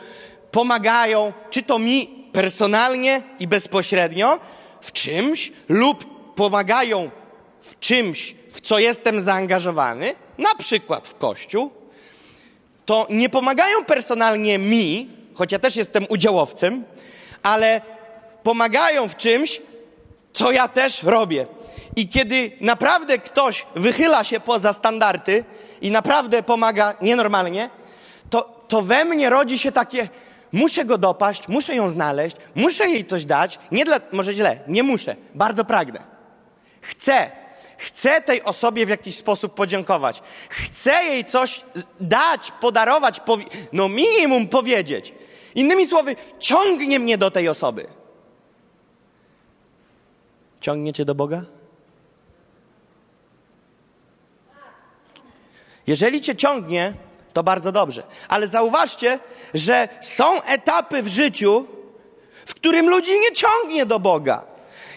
pomagają, 0.50 1.32
czy 1.50 1.62
to 1.62 1.78
mi 1.78 2.28
personalnie 2.32 3.22
i 3.40 3.46
bezpośrednio 3.46 4.38
w 4.80 4.92
czymś, 4.92 5.52
lub 5.68 6.34
pomagają 6.34 7.10
w 7.60 7.78
czymś, 7.78 8.34
w 8.50 8.60
co 8.60 8.78
jestem 8.78 9.20
zaangażowany, 9.20 10.14
na 10.38 10.54
przykład 10.54 11.08
w 11.08 11.14
kościół, 11.14 11.70
to 12.86 13.06
nie 13.10 13.28
pomagają 13.28 13.84
personalnie 13.84 14.58
mi, 14.58 15.10
choć 15.34 15.52
ja 15.52 15.58
też 15.58 15.76
jestem 15.76 16.06
udziałowcem, 16.08 16.84
ale 17.42 17.80
pomagają 18.42 19.08
w 19.08 19.16
czymś, 19.16 19.62
co 20.32 20.52
ja 20.52 20.68
też 20.68 21.02
robię. 21.02 21.46
I 21.96 22.08
kiedy 22.08 22.52
naprawdę 22.60 23.18
ktoś 23.18 23.66
wychyla 23.74 24.24
się 24.24 24.40
poza 24.40 24.72
standardy 24.72 25.44
i 25.80 25.90
naprawdę 25.90 26.42
pomaga 26.42 26.94
nienormalnie, 27.00 27.70
to, 28.30 28.64
to 28.68 28.82
we 28.82 29.04
mnie 29.04 29.30
rodzi 29.30 29.58
się 29.58 29.72
takie, 29.72 30.08
muszę 30.52 30.84
go 30.84 30.98
dopaść, 30.98 31.48
muszę 31.48 31.74
ją 31.74 31.90
znaleźć, 31.90 32.36
muszę 32.54 32.88
jej 32.88 33.04
coś 33.04 33.24
dać. 33.24 33.58
Nie 33.72 33.84
dla, 33.84 34.00
może 34.12 34.32
źle, 34.34 34.58
nie 34.68 34.82
muszę, 34.82 35.16
bardzo 35.34 35.64
pragnę. 35.64 36.02
Chcę, 36.80 37.30
chcę 37.80 38.20
tej 38.20 38.42
osobie 38.42 38.86
w 38.86 38.88
jakiś 38.88 39.16
sposób 39.16 39.54
podziękować. 39.54 40.22
Chcę 40.48 41.04
jej 41.04 41.24
coś 41.24 41.64
dać, 42.00 42.50
podarować, 42.60 43.20
powi- 43.20 43.46
no 43.72 43.88
minimum 43.88 44.48
powiedzieć. 44.48 45.14
Innymi 45.54 45.86
słowy, 45.86 46.16
ciągnie 46.38 46.98
mnie 46.98 47.18
do 47.18 47.30
tej 47.30 47.48
osoby. 47.48 47.86
Ciągnie 50.60 50.92
cię 50.92 51.04
do 51.04 51.14
Boga? 51.14 51.42
Jeżeli 55.86 56.20
cię 56.20 56.36
ciągnie, 56.36 56.92
to 57.32 57.42
bardzo 57.42 57.72
dobrze. 57.72 58.02
Ale 58.28 58.48
zauważcie, 58.48 59.18
że 59.54 59.88
są 60.00 60.42
etapy 60.42 61.02
w 61.02 61.08
życiu, 61.08 61.66
w 62.46 62.54
którym 62.54 62.90
ludzi 62.90 63.20
nie 63.20 63.32
ciągnie 63.32 63.86
do 63.86 63.98
Boga. 63.98 64.49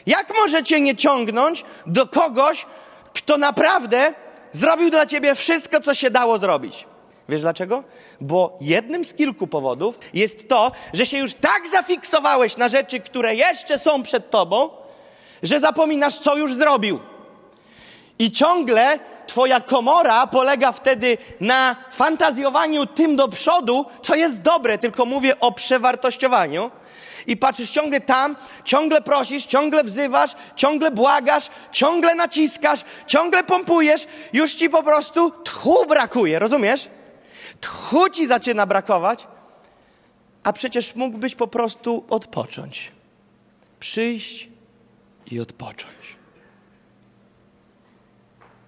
Jak 0.05 0.33
możecie 0.35 0.81
nie 0.81 0.95
ciągnąć 0.95 1.65
do 1.85 2.07
kogoś, 2.07 2.65
kto 3.13 3.37
naprawdę 3.37 4.13
zrobił 4.51 4.89
dla 4.89 5.05
ciebie 5.05 5.35
wszystko, 5.35 5.79
co 5.79 5.93
się 5.93 6.09
dało 6.09 6.37
zrobić? 6.37 6.85
Wiesz 7.29 7.41
dlaczego? 7.41 7.83
Bo 8.21 8.57
jednym 8.61 9.05
z 9.05 9.13
kilku 9.13 9.47
powodów 9.47 9.99
jest 10.13 10.49
to, 10.49 10.71
że 10.93 11.05
się 11.05 11.17
już 11.17 11.33
tak 11.33 11.67
zafiksowałeś 11.71 12.57
na 12.57 12.69
rzeczy, 12.69 12.99
które 12.99 13.35
jeszcze 13.35 13.79
są 13.79 14.03
przed 14.03 14.29
tobą, 14.29 14.69
że 15.43 15.59
zapominasz, 15.59 16.19
co 16.19 16.37
już 16.37 16.53
zrobił. 16.53 16.99
I 18.19 18.31
ciągle 18.31 18.99
twoja 19.27 19.59
komora 19.59 20.27
polega 20.27 20.71
wtedy 20.71 21.17
na 21.39 21.75
fantazjowaniu 21.91 22.85
tym 22.85 23.15
do 23.15 23.27
przodu, 23.27 23.85
co 24.01 24.15
jest 24.15 24.41
dobre, 24.41 24.77
tylko 24.77 25.05
mówię 25.05 25.39
o 25.39 25.51
przewartościowaniu. 25.51 26.71
I 27.27 27.37
patrzysz 27.37 27.69
ciągle 27.69 28.01
tam, 28.01 28.35
ciągle 28.63 29.01
prosisz, 29.01 29.45
ciągle 29.45 29.83
wzywasz, 29.83 30.35
ciągle 30.55 30.91
błagasz, 30.91 31.49
ciągle 31.71 32.15
naciskasz, 32.15 32.85
ciągle 33.07 33.43
pompujesz, 33.43 34.07
już 34.33 34.53
ci 34.53 34.69
po 34.69 34.83
prostu 34.83 35.31
tchu 35.31 35.85
brakuje, 35.85 36.39
rozumiesz? 36.39 36.89
Tchu 37.61 38.09
ci 38.09 38.27
zaczyna 38.27 38.65
brakować, 38.65 39.27
a 40.43 40.53
przecież 40.53 40.95
mógłbyś 40.95 41.35
po 41.35 41.47
prostu 41.47 42.05
odpocząć. 42.09 42.91
Przyjść 43.79 44.49
i 45.31 45.39
odpocząć. 45.39 46.17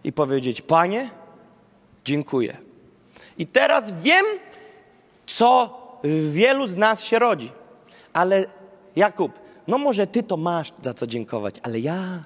I 0.03 0.13
powiedzieć: 0.13 0.61
Panie, 0.61 1.09
dziękuję. 2.05 2.57
I 3.37 3.47
teraz 3.47 4.01
wiem, 4.01 4.25
co 5.25 5.77
w 6.03 6.31
wielu 6.33 6.67
z 6.67 6.75
nas 6.75 7.03
się 7.03 7.19
rodzi. 7.19 7.51
Ale 8.15 8.45
Jakub, 8.95 9.39
no 9.67 9.77
może 9.77 10.07
ty 10.07 10.23
to 10.23 10.37
masz 10.37 10.73
za 10.81 10.93
co 10.93 11.07
dziękować, 11.07 11.55
ale 11.63 11.79
ja. 11.79 12.23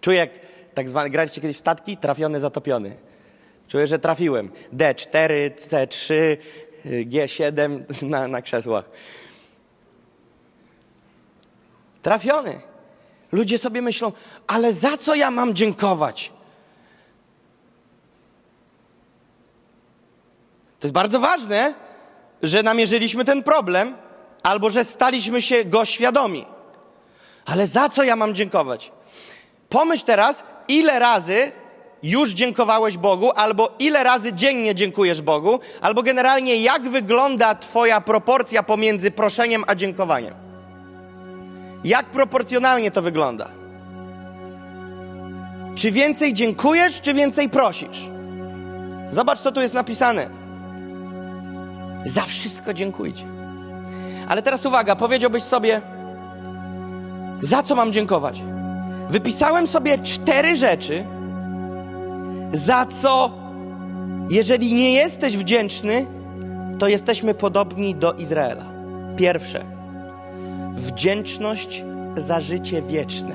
Czuję, 0.00 0.18
jak 0.18 0.30
tak 0.74 0.88
zwany, 0.88 1.10
graliście 1.10 1.40
kiedyś 1.40 1.56
w 1.56 1.60
statki? 1.60 1.96
Trafiony, 1.96 2.40
zatopiony. 2.40 2.96
Czuję, 3.68 3.86
że 3.86 3.98
trafiłem. 3.98 4.50
D4, 4.72 5.50
C3, 5.56 6.14
G7 6.84 7.82
na, 8.08 8.28
na 8.28 8.42
krzesłach. 8.42 8.84
Trafiony. 12.02 12.60
Ludzie 13.32 13.58
sobie 13.58 13.82
myślą, 13.82 14.12
ale 14.46 14.74
za 14.74 14.96
co 14.96 15.14
ja 15.14 15.30
mam 15.30 15.54
dziękować? 15.54 16.32
To 20.80 20.86
jest 20.86 20.94
bardzo 20.94 21.20
ważne, 21.20 21.74
że 22.42 22.62
namierzyliśmy 22.62 23.24
ten 23.24 23.42
problem, 23.42 23.94
albo 24.42 24.70
że 24.70 24.84
staliśmy 24.84 25.42
się 25.42 25.64
go 25.64 25.84
świadomi. 25.84 26.46
Ale 27.46 27.66
za 27.66 27.88
co 27.88 28.02
ja 28.02 28.16
mam 28.16 28.34
dziękować? 28.34 28.92
Pomyśl 29.68 30.04
teraz, 30.04 30.44
ile 30.68 30.98
razy 30.98 31.52
już 32.02 32.30
dziękowałeś 32.30 32.98
Bogu, 32.98 33.30
albo 33.34 33.74
ile 33.78 34.04
razy 34.04 34.32
dziennie 34.32 34.74
dziękujesz 34.74 35.22
Bogu, 35.22 35.60
albo 35.80 36.02
generalnie 36.02 36.56
jak 36.56 36.82
wygląda 36.82 37.54
Twoja 37.54 38.00
proporcja 38.00 38.62
pomiędzy 38.62 39.10
proszeniem 39.10 39.64
a 39.66 39.74
dziękowaniem. 39.74 40.34
Jak 41.84 42.06
proporcjonalnie 42.06 42.90
to 42.90 43.02
wygląda? 43.02 43.48
Czy 45.74 45.90
więcej 45.90 46.34
dziękujesz, 46.34 47.00
czy 47.00 47.14
więcej 47.14 47.48
prosisz? 47.48 48.10
Zobacz, 49.10 49.38
co 49.38 49.52
tu 49.52 49.60
jest 49.60 49.74
napisane. 49.74 50.41
Za 52.04 52.22
wszystko 52.22 52.74
dziękujcie. 52.74 53.24
Ale 54.28 54.42
teraz 54.42 54.66
uwaga, 54.66 54.96
powiedziałbyś 54.96 55.42
sobie, 55.42 55.80
Za 57.40 57.62
co 57.62 57.74
mam 57.74 57.92
dziękować? 57.92 58.42
Wypisałem 59.10 59.66
sobie 59.66 59.98
cztery 59.98 60.56
rzeczy, 60.56 61.04
za 62.52 62.86
co, 62.86 63.30
jeżeli 64.30 64.74
nie 64.74 64.92
jesteś 64.92 65.36
wdzięczny, 65.36 66.06
to 66.78 66.88
jesteśmy 66.88 67.34
podobni 67.34 67.94
do 67.94 68.12
Izraela. 68.12 68.64
Pierwsze, 69.16 69.64
wdzięczność 70.74 71.84
za 72.16 72.40
życie 72.40 72.82
wieczne 72.82 73.34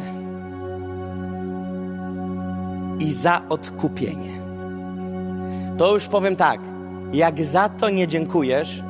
i 2.99 3.11
za 3.11 3.41
odkupienie. 3.49 4.41
To 5.77 5.93
już 5.93 6.07
powiem 6.07 6.35
tak, 6.35 6.59
jak 7.13 7.45
za 7.45 7.69
to 7.69 7.89
nie 7.89 8.07
dziękujesz, 8.07 8.83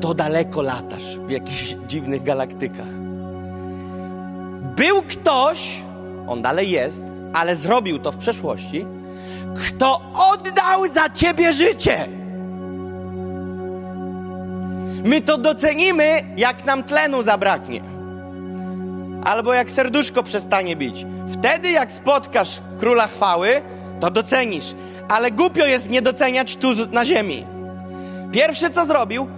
to 0.00 0.14
daleko 0.14 0.62
latasz 0.62 1.18
w 1.18 1.30
jakichś 1.30 1.76
dziwnych 1.88 2.22
galaktykach. 2.22 2.88
Był 4.76 5.02
ktoś, 5.02 5.82
on 6.26 6.42
dalej 6.42 6.70
jest, 6.70 7.04
ale 7.32 7.56
zrobił 7.56 7.98
to 7.98 8.12
w 8.12 8.16
przeszłości, 8.16 8.86
kto 9.56 10.00
oddał 10.32 10.88
za 10.92 11.10
ciebie 11.10 11.52
życie. 11.52 12.08
My 15.04 15.20
to 15.20 15.38
docenimy, 15.38 16.24
jak 16.36 16.64
nam 16.64 16.82
tlenu 16.82 17.22
zabraknie. 17.22 17.82
Albo 19.24 19.54
jak 19.54 19.70
serduszko 19.70 20.22
przestanie 20.22 20.76
bić. 20.76 21.06
Wtedy, 21.32 21.70
jak 21.70 21.92
spotkasz 21.92 22.60
króla 22.78 23.06
chwały, 23.06 23.62
to 24.00 24.10
docenisz. 24.10 24.74
Ale 25.12 25.30
głupio 25.30 25.66
jest 25.66 25.90
nie 25.90 26.02
doceniać 26.02 26.56
tu 26.56 26.68
na 26.92 27.04
ziemi. 27.04 27.44
Pierwsze, 28.32 28.70
co 28.70 28.86
zrobił, 28.86 29.28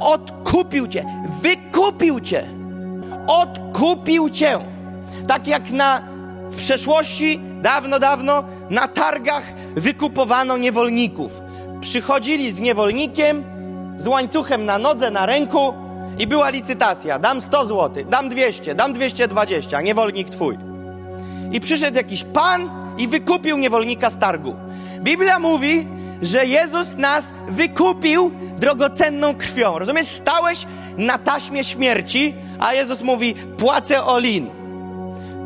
odkupił 0.00 0.86
cię, 0.86 1.04
wykupił 1.42 2.20
cię. 2.20 2.48
Odkupił 3.26 4.30
cię. 4.30 4.58
Tak 5.26 5.46
jak 5.46 5.70
na 5.70 6.02
w 6.50 6.56
przeszłości, 6.56 7.40
dawno, 7.62 7.98
dawno, 7.98 8.44
na 8.70 8.88
targach 8.88 9.42
wykupowano 9.76 10.56
niewolników. 10.56 11.40
Przychodzili 11.80 12.52
z 12.52 12.60
niewolnikiem, 12.60 13.44
z 13.96 14.06
łańcuchem 14.06 14.64
na 14.64 14.78
nodze, 14.78 15.10
na 15.10 15.26
ręku 15.26 15.74
i 16.18 16.26
była 16.26 16.50
licytacja. 16.50 17.18
Dam 17.18 17.40
100 17.40 17.66
zł, 17.66 18.04
dam 18.10 18.28
200, 18.28 18.74
dam 18.74 18.92
220, 18.92 19.80
niewolnik 19.80 20.30
twój. 20.30 20.58
I 21.52 21.60
przyszedł 21.60 21.96
jakiś 21.96 22.24
pan 22.24 22.70
i 22.98 23.08
wykupił 23.08 23.58
niewolnika 23.58 24.10
z 24.10 24.18
targu. 24.18 24.65
Biblia 25.00 25.38
mówi, 25.38 25.86
że 26.22 26.46
Jezus 26.46 26.96
nas 26.96 27.32
wykupił 27.48 28.30
drogocenną 28.58 29.34
krwią. 29.34 29.78
Rozumiesz? 29.78 30.06
Stałeś 30.06 30.66
na 30.98 31.18
taśmie 31.18 31.64
śmierci, 31.64 32.34
a 32.60 32.72
Jezus 32.72 33.02
mówi: 33.02 33.34
Płacę 33.34 34.04
olin. 34.04 34.50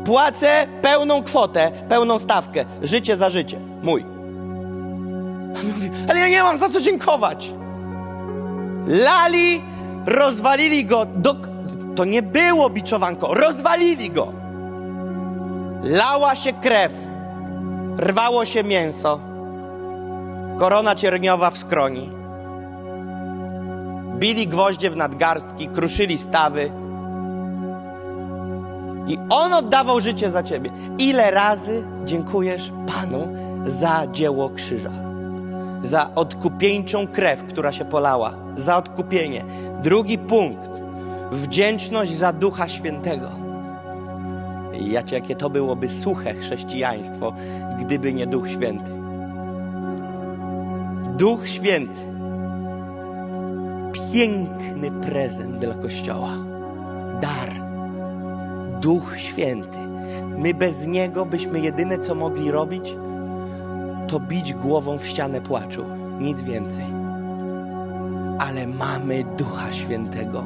Płacę 0.05 0.67
pełną 0.81 1.23
kwotę, 1.23 1.71
pełną 1.89 2.19
stawkę. 2.19 2.65
Życie 2.81 3.15
za 3.15 3.29
życie. 3.29 3.59
Mój. 3.83 4.05
Ale 6.09 6.19
ja 6.19 6.27
nie 6.27 6.43
mam 6.43 6.57
za 6.57 6.69
co 6.69 6.81
dziękować. 6.81 7.53
Lali, 8.87 9.61
rozwalili 10.05 10.85
go. 10.85 11.05
Do... 11.05 11.35
To 11.95 12.05
nie 12.05 12.21
było 12.21 12.69
biczowanko. 12.69 13.33
Rozwalili 13.33 14.09
go. 14.09 14.33
Lała 15.83 16.35
się 16.35 16.53
krew. 16.53 16.93
Rwało 17.97 18.45
się 18.45 18.63
mięso. 18.63 19.30
Korona 20.61 20.95
cierniowa 20.95 21.49
w 21.49 21.57
skroni. 21.57 22.09
Bili 24.15 24.47
gwoździe 24.47 24.89
w 24.89 24.95
nadgarstki, 24.95 25.67
kruszyli 25.67 26.17
stawy. 26.17 26.71
I 29.07 29.17
On 29.29 29.53
oddawał 29.53 30.01
życie 30.01 30.29
za 30.29 30.43
Ciebie. 30.43 30.71
Ile 30.97 31.31
razy 31.31 31.83
dziękujesz 32.05 32.71
Panu 32.87 33.35
za 33.67 34.07
dzieło 34.11 34.49
krzyża? 34.49 34.91
Za 35.83 36.15
odkupieńczą 36.15 37.07
krew, 37.07 37.43
która 37.43 37.71
się 37.71 37.85
polała. 37.85 38.33
Za 38.55 38.77
odkupienie. 38.77 39.45
Drugi 39.83 40.17
punkt. 40.17 40.71
Wdzięczność 41.31 42.17
za 42.17 42.33
Ducha 42.33 42.67
Świętego. 42.67 43.29
Jakie 45.11 45.35
to 45.35 45.49
byłoby 45.49 45.89
suche 45.89 46.33
chrześcijaństwo, 46.33 47.33
gdyby 47.79 48.13
nie 48.13 48.27
Duch 48.27 48.49
Święty. 48.49 49.00
Duch 51.17 51.47
Święty. 51.47 51.99
Piękny 54.13 54.91
prezent 54.91 55.57
dla 55.57 55.75
Kościoła. 55.75 56.31
Dar. 57.21 57.53
Duch 58.81 59.17
Święty. 59.17 59.77
My 60.37 60.53
bez 60.53 60.87
Niego 60.87 61.25
byśmy 61.25 61.59
jedyne, 61.59 61.99
co 61.99 62.15
mogli 62.15 62.51
robić, 62.51 62.95
to 64.07 64.19
bić 64.19 64.53
głową 64.53 64.97
w 64.97 65.05
ścianę 65.05 65.41
płaczu. 65.41 65.85
Nic 66.19 66.41
więcej. 66.41 66.85
Ale 68.39 68.67
mamy 68.67 69.23
Ducha 69.37 69.71
Świętego. 69.71 70.43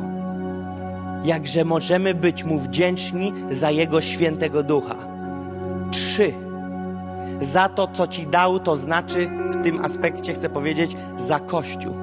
Jakże 1.23 1.65
możemy 1.65 2.13
być 2.13 2.43
Mu 2.43 2.59
wdzięczni 2.59 3.33
za 3.51 3.71
Jego 3.71 4.01
Świętego 4.01 4.63
Ducha. 4.63 4.95
Trzy. 5.91 6.44
Za 7.41 7.69
to, 7.69 7.87
co 7.93 8.07
Ci 8.07 8.27
dał, 8.27 8.59
to 8.59 8.75
znaczy 8.75 9.29
w 9.51 9.63
tym 9.63 9.85
aspekcie 9.85 10.33
chcę 10.33 10.49
powiedzieć 10.49 10.95
za 11.17 11.39
Kościół. 11.39 11.93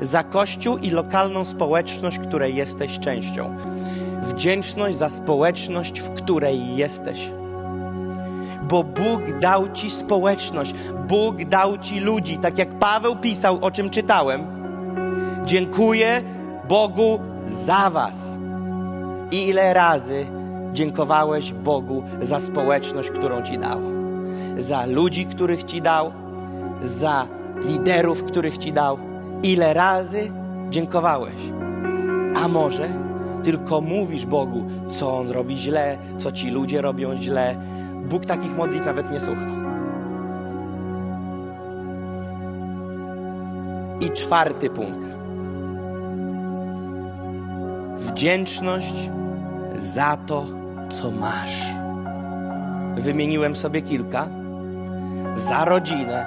Za 0.00 0.24
Kościół 0.24 0.76
i 0.78 0.90
lokalną 0.90 1.44
społeczność, 1.44 2.18
której 2.18 2.54
jesteś 2.54 2.98
częścią 2.98 3.56
wdzięczność 4.20 4.96
za 4.96 5.08
społeczność, 5.08 6.00
w 6.00 6.10
której 6.10 6.76
jesteś. 6.76 7.30
Bo 8.62 8.84
Bóg 8.84 9.38
dał 9.40 9.72
ci 9.72 9.90
społeczność, 9.90 10.74
Bóg 11.08 11.44
dał 11.44 11.78
ci 11.78 12.00
ludzi, 12.00 12.38
tak 12.38 12.58
jak 12.58 12.78
Paweł 12.78 13.16
pisał, 13.16 13.58
o 13.60 13.70
czym 13.70 13.90
czytałem. 13.90 14.46
Dziękuję 15.44 16.22
Bogu 16.68 17.20
za 17.44 17.90
Was. 17.90 18.38
I 19.30 19.48
ile 19.48 19.74
razy 19.74 20.26
dziękowałeś 20.72 21.52
Bogu 21.52 22.02
za 22.22 22.40
społeczność, 22.40 23.10
którą 23.10 23.42
ci 23.42 23.58
dał? 23.58 23.97
Za 24.58 24.86
ludzi, 24.86 25.26
których 25.26 25.64
ci 25.64 25.82
dał, 25.82 26.12
za 26.82 27.26
liderów, 27.64 28.24
których 28.24 28.58
ci 28.58 28.72
dał. 28.72 28.98
Ile 29.42 29.74
razy 29.74 30.30
dziękowałeś? 30.70 31.34
A 32.44 32.48
może 32.48 32.88
tylko 33.42 33.80
mówisz 33.80 34.26
Bogu, 34.26 34.66
co 34.88 35.18
On 35.18 35.30
robi 35.30 35.56
źle, 35.56 35.98
co 36.18 36.32
ci 36.32 36.50
ludzie 36.50 36.82
robią 36.82 37.16
źle. 37.16 37.56
Bóg 38.10 38.26
takich 38.26 38.56
modlitw 38.56 38.86
nawet 38.86 39.10
nie 39.10 39.20
słucha. 39.20 39.46
I 44.00 44.10
czwarty 44.10 44.70
punkt. 44.70 45.16
Wdzięczność 47.96 49.10
za 49.76 50.16
to, 50.26 50.44
co 50.90 51.10
masz. 51.10 51.62
Wymieniłem 52.96 53.56
sobie 53.56 53.82
kilka. 53.82 54.37
Za 55.38 55.64
rodzinę, 55.64 56.26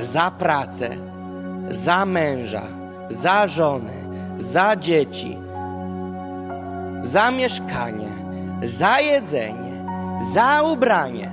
za 0.00 0.30
pracę, 0.30 0.88
za 1.70 2.06
męża, 2.06 2.62
za 3.08 3.46
żonę, 3.46 3.92
za 4.36 4.76
dzieci, 4.76 5.38
za 7.02 7.30
mieszkanie, 7.30 8.08
za 8.62 9.00
jedzenie, 9.00 9.84
za 10.32 10.62
ubranie. 10.62 11.30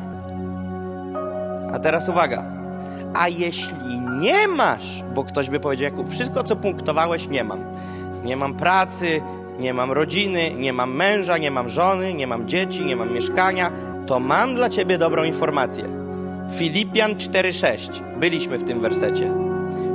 A 1.73 1.79
teraz 1.79 2.09
uwaga. 2.09 2.43
A 3.13 3.27
jeśli 3.27 3.99
nie 4.19 4.47
masz, 4.47 5.03
bo 5.15 5.23
ktoś 5.23 5.49
by 5.49 5.59
powiedział, 5.59 5.91
Jakub, 5.91 6.09
wszystko 6.09 6.43
co 6.43 6.55
punktowałeś 6.55 7.27
nie 7.27 7.43
mam. 7.43 7.63
Nie 8.23 8.37
mam 8.37 8.53
pracy, 8.53 9.21
nie 9.59 9.73
mam 9.73 9.91
rodziny, 9.91 10.53
nie 10.53 10.73
mam 10.73 10.95
męża, 10.95 11.37
nie 11.37 11.51
mam 11.51 11.69
żony, 11.69 12.13
nie 12.13 12.27
mam 12.27 12.47
dzieci, 12.47 12.85
nie 12.85 12.95
mam 12.95 13.13
mieszkania, 13.13 13.71
to 14.07 14.19
mam 14.19 14.55
dla 14.55 14.69
ciebie 14.69 14.97
dobrą 14.97 15.23
informację. 15.23 16.02
Filipian 16.57 17.15
4:6. 17.15 18.01
Byliśmy 18.19 18.57
w 18.57 18.63
tym 18.63 18.81
wersecie. 18.81 19.31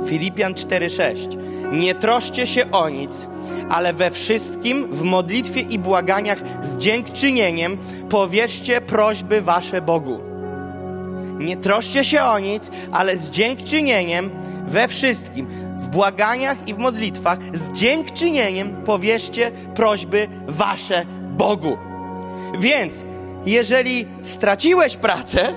Filipian 0.05 0.53
4:6. 0.53 1.37
Nie 1.71 1.95
troszcie 1.95 2.47
się 2.47 2.71
o 2.71 2.89
nic, 2.89 3.27
ale 3.69 3.93
we 3.93 4.11
wszystkim 4.11 4.87
w 4.91 5.01
modlitwie 5.01 5.61
i 5.61 5.79
błaganiach 5.79 6.41
z 6.61 6.77
dziękczynieniem 6.77 7.77
powierzcie 8.09 8.81
prośby 8.81 9.41
wasze 9.41 9.81
Bogu. 9.81 10.19
Nie 11.39 11.57
troszcie 11.57 12.03
się 12.03 12.21
o 12.21 12.39
nic, 12.39 12.71
ale 12.91 13.17
z 13.17 13.29
dziękczynieniem 13.29 14.29
we 14.67 14.87
wszystkim, 14.87 15.47
w 15.77 15.89
błaganiach 15.89 16.57
i 16.67 16.73
w 16.73 16.77
modlitwach, 16.77 17.39
z 17.53 17.71
dziękczynieniem 17.71 18.75
powierzcie 18.85 19.51
prośby 19.75 20.27
wasze 20.47 21.05
Bogu. 21.37 21.77
Więc, 22.59 23.05
jeżeli 23.45 24.05
straciłeś 24.23 24.97
pracę, 24.97 25.53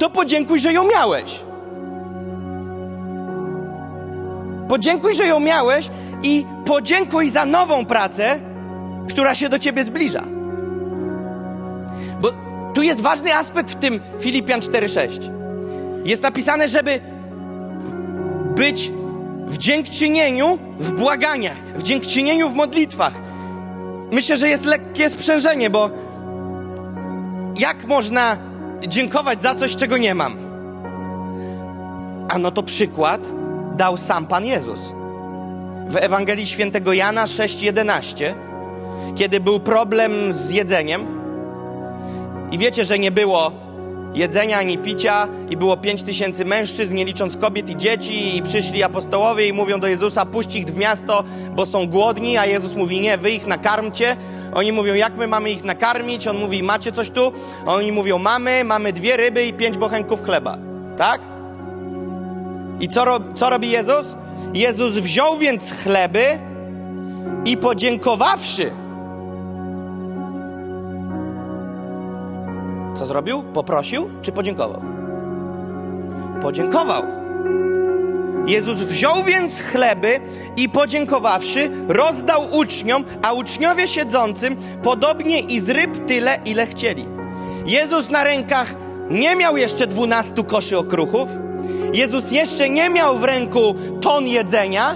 to 0.00 0.10
podziękuj, 0.10 0.60
że 0.60 0.72
ją 0.72 0.84
miałeś. 0.84 1.40
Podziękuj, 4.68 5.14
że 5.14 5.26
ją 5.26 5.40
miałeś 5.40 5.90
i 6.22 6.46
podziękuj 6.64 7.30
za 7.30 7.46
nową 7.46 7.84
pracę, 7.84 8.38
która 9.08 9.34
się 9.34 9.48
do 9.48 9.58
ciebie 9.58 9.84
zbliża. 9.84 10.24
Bo 12.20 12.28
tu 12.74 12.82
jest 12.82 13.00
ważny 13.00 13.34
aspekt 13.34 13.70
w 13.70 13.74
tym 13.74 14.00
Filipian 14.20 14.60
4:6. 14.60 15.30
Jest 16.04 16.22
napisane, 16.22 16.68
żeby 16.68 17.00
być 18.56 18.92
w 19.46 19.58
dziękczynieniu, 19.58 20.58
w 20.78 20.92
błaganiach, 20.92 21.56
w 21.74 21.82
dziękczynieniu 21.82 22.48
w 22.48 22.54
modlitwach. 22.54 23.14
Myślę, 24.12 24.36
że 24.36 24.48
jest 24.48 24.64
lekkie 24.64 25.10
sprzężenie, 25.10 25.70
bo 25.70 25.90
jak 27.58 27.84
można 27.84 28.36
dziękować 28.88 29.42
za 29.42 29.54
coś, 29.54 29.76
czego 29.76 29.98
nie 29.98 30.14
mam? 30.14 30.36
A 32.28 32.38
no 32.38 32.50
to 32.50 32.62
przykład 32.62 33.20
dał 33.76 33.96
sam 33.96 34.26
Pan 34.26 34.44
Jezus. 34.44 34.92
W 35.88 35.96
Ewangelii 35.96 36.46
Świętego 36.46 36.92
Jana 36.92 37.24
6:11, 37.26 38.34
kiedy 39.16 39.40
był 39.40 39.60
problem 39.60 40.12
z 40.32 40.50
jedzeniem, 40.50 41.20
i 42.52 42.58
wiecie, 42.58 42.84
że 42.84 42.98
nie 42.98 43.10
było 43.10 43.52
jedzenia 44.14 44.58
ani 44.58 44.78
picia 44.78 45.28
i 45.50 45.56
było 45.56 45.76
pięć 45.76 46.02
tysięcy 46.02 46.44
mężczyzn, 46.44 46.94
nie 46.94 47.04
licząc 47.04 47.36
kobiet 47.36 47.70
i 47.70 47.76
dzieci 47.76 48.36
i 48.36 48.42
przyszli 48.42 48.82
apostołowie 48.82 49.48
i 49.48 49.52
mówią 49.52 49.80
do 49.80 49.86
Jezusa, 49.86 50.26
puść 50.26 50.54
ich 50.54 50.66
w 50.66 50.76
miasto, 50.76 51.24
bo 51.56 51.66
są 51.66 51.86
głodni, 51.86 52.36
a 52.36 52.46
Jezus 52.46 52.74
mówi, 52.74 53.00
nie, 53.00 53.18
wy 53.18 53.30
ich 53.30 53.46
nakarmcie. 53.46 54.16
Oni 54.54 54.72
mówią, 54.72 54.94
jak 54.94 55.16
my 55.16 55.26
mamy 55.26 55.50
ich 55.50 55.64
nakarmić? 55.64 56.26
On 56.28 56.38
mówi, 56.38 56.62
macie 56.62 56.92
coś 56.92 57.10
tu? 57.10 57.32
Oni 57.66 57.92
mówią, 57.92 58.18
mamy, 58.18 58.64
mamy 58.64 58.92
dwie 58.92 59.16
ryby 59.16 59.44
i 59.44 59.52
pięć 59.52 59.78
bochenków 59.78 60.24
chleba. 60.24 60.58
Tak? 60.96 61.20
I 62.80 62.88
co, 62.88 63.04
ro 63.04 63.20
co 63.34 63.50
robi 63.50 63.70
Jezus? 63.70 64.16
Jezus 64.54 64.92
wziął 64.92 65.38
więc 65.38 65.72
chleby 65.72 66.24
i 67.44 67.56
podziękowawszy, 67.56 68.70
Co 72.94 73.06
zrobił? 73.06 73.42
Poprosił 73.42 74.10
czy 74.22 74.32
podziękował? 74.32 74.82
Podziękował. 76.42 77.19
Jezus 78.46 78.78
wziął 78.78 79.24
więc 79.24 79.60
chleby 79.60 80.20
i 80.56 80.68
podziękowawszy, 80.68 81.70
rozdał 81.88 82.56
uczniom, 82.56 83.04
a 83.22 83.32
uczniowie 83.32 83.88
siedzącym 83.88 84.56
podobnie 84.82 85.40
i 85.40 85.60
z 85.60 85.70
ryb 85.70 86.06
tyle, 86.06 86.38
ile 86.44 86.66
chcieli. 86.66 87.06
Jezus 87.66 88.10
na 88.10 88.24
rękach 88.24 88.74
nie 89.10 89.36
miał 89.36 89.56
jeszcze 89.56 89.86
dwunastu 89.86 90.44
koszy 90.44 90.78
okruchów. 90.78 91.28
Jezus 91.94 92.30
jeszcze 92.30 92.70
nie 92.70 92.90
miał 92.90 93.18
w 93.18 93.24
ręku 93.24 93.74
ton 94.00 94.26
jedzenia. 94.26 94.94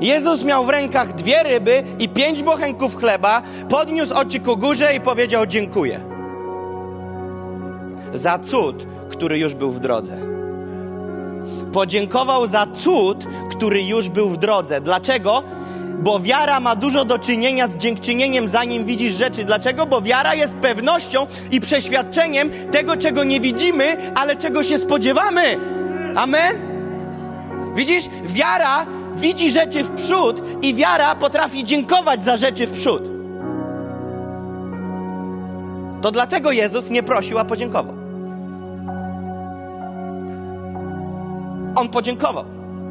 Jezus 0.00 0.44
miał 0.44 0.64
w 0.64 0.68
rękach 0.68 1.14
dwie 1.14 1.42
ryby 1.42 1.82
i 1.98 2.08
pięć 2.08 2.42
bochenków 2.42 2.96
chleba, 2.96 3.42
podniósł 3.68 4.14
oczy 4.14 4.40
ku 4.40 4.56
górze 4.56 4.94
i 4.94 5.00
powiedział 5.00 5.46
dziękuję 5.46 6.00
za 8.14 8.38
cud, 8.38 8.86
który 9.10 9.38
już 9.38 9.54
był 9.54 9.70
w 9.70 9.80
drodze. 9.80 10.39
Podziękował 11.72 12.46
za 12.46 12.66
cud, 12.66 13.26
który 13.50 13.82
już 13.82 14.08
był 14.08 14.28
w 14.28 14.36
drodze. 14.36 14.80
Dlaczego? 14.80 15.42
Bo 15.98 16.20
wiara 16.20 16.60
ma 16.60 16.76
dużo 16.76 17.04
do 17.04 17.18
czynienia 17.18 17.68
z 17.68 17.76
dziękczynieniem, 17.76 18.48
zanim 18.48 18.84
widzisz 18.84 19.14
rzeczy. 19.14 19.44
Dlaczego? 19.44 19.86
Bo 19.86 20.02
wiara 20.02 20.34
jest 20.34 20.54
pewnością 20.54 21.26
i 21.50 21.60
przeświadczeniem 21.60 22.50
tego, 22.70 22.96
czego 22.96 23.24
nie 23.24 23.40
widzimy, 23.40 24.12
ale 24.14 24.36
czego 24.36 24.62
się 24.62 24.78
spodziewamy. 24.78 25.58
Amen? 26.16 26.56
Widzisz? 27.74 28.04
Wiara 28.24 28.86
widzi 29.16 29.50
rzeczy 29.50 29.84
w 29.84 29.90
przód 29.90 30.42
i 30.62 30.74
wiara 30.74 31.14
potrafi 31.14 31.64
dziękować 31.64 32.24
za 32.24 32.36
rzeczy 32.36 32.66
w 32.66 32.72
przód. 32.72 33.02
To 36.02 36.10
dlatego 36.10 36.52
Jezus 36.52 36.90
nie 36.90 37.02
prosił, 37.02 37.38
a 37.38 37.44
podziękował. 37.44 37.99
On 41.76 41.88
podziękował 41.88 42.44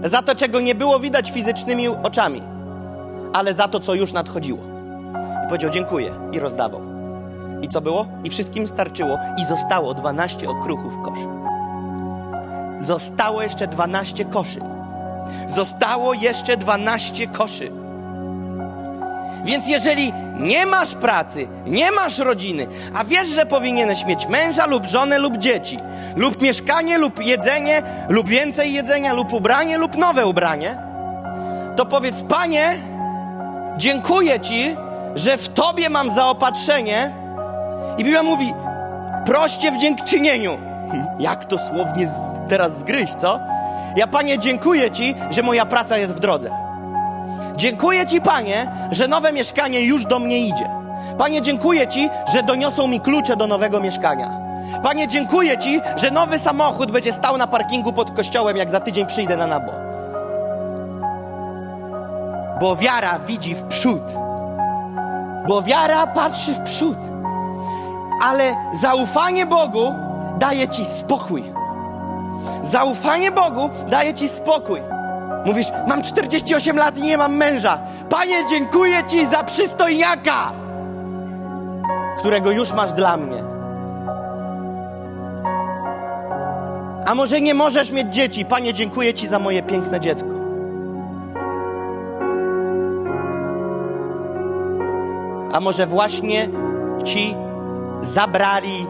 za 0.03 0.21
to, 0.21 0.35
czego 0.35 0.61
nie 0.61 0.75
było 0.75 0.99
widać 0.99 1.31
fizycznymi 1.31 1.87
oczami, 1.87 2.41
ale 3.33 3.53
za 3.53 3.67
to, 3.67 3.79
co 3.79 3.95
już 3.95 4.13
nadchodziło. 4.13 4.59
I 5.45 5.47
powiedział 5.47 5.71
dziękuję 5.71 6.11
i 6.31 6.39
rozdawał. 6.39 6.81
I 7.61 7.67
co 7.67 7.81
było? 7.81 8.07
I 8.23 8.29
wszystkim 8.29 8.67
starczyło 8.67 9.17
i 9.41 9.45
zostało 9.45 9.93
12 9.93 10.49
okruchów 10.49 10.93
koszy. 11.05 11.27
Zostało 12.79 13.41
jeszcze 13.41 13.67
12 13.67 14.25
koszy. 14.25 14.59
Zostało 15.47 16.13
jeszcze 16.13 16.57
12 16.57 17.27
koszy. 17.27 17.71
Więc 19.43 19.67
jeżeli 19.67 20.13
nie 20.39 20.65
masz 20.65 20.95
pracy, 20.95 21.47
nie 21.65 21.91
masz 21.91 22.17
rodziny, 22.17 22.67
a 22.93 23.03
wiesz, 23.03 23.29
że 23.29 23.45
powinieneś 23.45 24.05
mieć 24.05 24.27
męża 24.27 24.65
lub 24.65 24.85
żonę 24.85 25.19
lub 25.19 25.37
dzieci, 25.37 25.79
lub 26.15 26.41
mieszkanie, 26.41 26.97
lub 26.97 27.25
jedzenie, 27.25 27.81
lub 28.09 28.27
więcej 28.27 28.73
jedzenia, 28.73 29.13
lub 29.13 29.33
ubranie, 29.33 29.77
lub 29.77 29.97
nowe 29.97 30.25
ubranie, 30.25 30.89
to 31.79 31.85
powiedz, 31.85 32.23
Panie, 32.23 32.77
dziękuję 33.77 34.39
Ci, 34.39 34.75
że 35.15 35.37
w 35.37 35.49
Tobie 35.49 35.89
mam 35.89 36.11
zaopatrzenie. 36.11 37.13
I 37.97 38.03
Biblia 38.03 38.23
mówi, 38.23 38.53
proście 39.25 39.71
w 39.71 39.77
dziękczynieniu. 39.77 40.57
Jak 41.19 41.45
to 41.45 41.59
słownie 41.59 42.07
teraz 42.49 42.79
zgryźć, 42.79 43.15
co? 43.15 43.39
Ja, 43.95 44.07
Panie, 44.07 44.39
dziękuję 44.39 44.91
Ci, 44.91 45.15
że 45.29 45.43
moja 45.43 45.65
praca 45.65 45.97
jest 45.97 46.13
w 46.13 46.19
drodze. 46.19 46.68
Dziękuję 47.59 48.05
Ci, 48.05 48.21
Panie, 48.21 48.71
że 48.91 49.07
nowe 49.07 49.33
mieszkanie 49.33 49.81
już 49.81 50.05
do 50.05 50.19
mnie 50.19 50.39
idzie. 50.39 50.69
Panie, 51.17 51.41
dziękuję 51.41 51.87
Ci, 51.87 52.09
że 52.33 52.43
doniosą 52.43 52.87
mi 52.87 52.99
klucze 52.99 53.37
do 53.37 53.47
nowego 53.47 53.79
mieszkania. 53.79 54.31
Panie, 54.83 55.07
dziękuję 55.07 55.57
Ci, 55.57 55.81
że 55.95 56.11
nowy 56.11 56.39
samochód 56.39 56.91
będzie 56.91 57.13
stał 57.13 57.37
na 57.37 57.47
parkingu 57.47 57.93
pod 57.93 58.11
kościołem, 58.11 58.57
jak 58.57 58.71
za 58.71 58.79
tydzień 58.79 59.05
przyjdę 59.05 59.37
na 59.37 59.47
nabo. 59.47 59.71
Bo 62.61 62.75
wiara 62.75 63.19
widzi 63.19 63.55
w 63.55 63.63
przód. 63.63 64.03
Bo 65.47 65.61
wiara 65.61 66.07
patrzy 66.07 66.53
w 66.53 66.59
przód. 66.59 66.97
Ale 68.21 68.55
zaufanie 68.73 69.45
Bogu 69.45 69.93
daje 70.37 70.67
Ci 70.67 70.85
spokój. 70.85 71.43
Zaufanie 72.61 73.31
Bogu 73.31 73.69
daje 73.87 74.13
Ci 74.13 74.29
spokój. 74.29 74.98
Mówisz, 75.45 75.67
mam 75.87 76.01
48 76.01 76.77
lat 76.77 76.97
i 76.97 77.01
nie 77.01 77.17
mam 77.17 77.35
męża. 77.35 77.79
Panie, 78.09 78.45
dziękuję 78.49 79.03
Ci 79.07 79.25
za 79.25 79.43
przystojniaka, 79.43 80.51
którego 82.19 82.51
już 82.51 82.73
masz 82.73 82.93
dla 82.93 83.17
mnie. 83.17 83.43
A 87.05 87.15
może 87.15 87.41
nie 87.41 87.53
możesz 87.53 87.91
mieć 87.91 88.13
dzieci? 88.13 88.45
Panie, 88.45 88.73
dziękuję 88.73 89.13
Ci 89.13 89.27
za 89.27 89.39
moje 89.39 89.63
piękne 89.63 89.99
dziecko. 89.99 90.29
A 95.53 95.59
może 95.59 95.85
właśnie 95.85 96.49
Ci 97.03 97.35
zabrali 98.01 98.87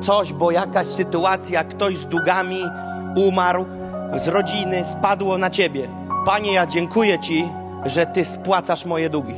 coś, 0.00 0.32
bo 0.32 0.50
jakaś 0.50 0.86
sytuacja, 0.86 1.64
ktoś 1.64 1.96
z 1.96 2.06
długami 2.06 2.62
umarł, 3.16 3.66
z 4.18 4.28
rodziny 4.28 4.84
spadło 4.84 5.38
na 5.38 5.50
ciebie. 5.50 5.88
Panie, 6.26 6.52
ja 6.52 6.66
dziękuję 6.66 7.18
Ci, 7.18 7.48
że 7.84 8.06
Ty 8.06 8.24
spłacasz 8.24 8.84
moje 8.84 9.10
długi. 9.10 9.34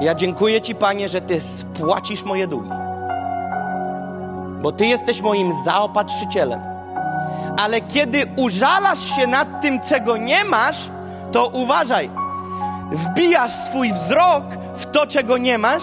Ja 0.00 0.14
dziękuję 0.14 0.60
Ci, 0.60 0.74
Panie, 0.74 1.08
że 1.08 1.20
Ty 1.20 1.40
spłacisz 1.40 2.24
moje 2.24 2.46
długi. 2.46 2.70
Bo 4.62 4.72
Ty 4.72 4.86
jesteś 4.86 5.20
moim 5.20 5.52
zaopatrzycielem. 5.64 6.60
Ale 7.58 7.80
kiedy 7.80 8.22
użalasz 8.36 9.16
się 9.16 9.26
nad 9.26 9.60
tym, 9.62 9.80
czego 9.80 10.16
nie 10.16 10.44
masz, 10.44 10.90
to 11.32 11.46
uważaj. 11.46 12.10
Wbijasz 12.92 13.52
swój 13.52 13.92
wzrok 13.92 14.44
w 14.74 14.86
to, 14.86 15.06
czego 15.06 15.38
nie 15.38 15.58
masz 15.58 15.82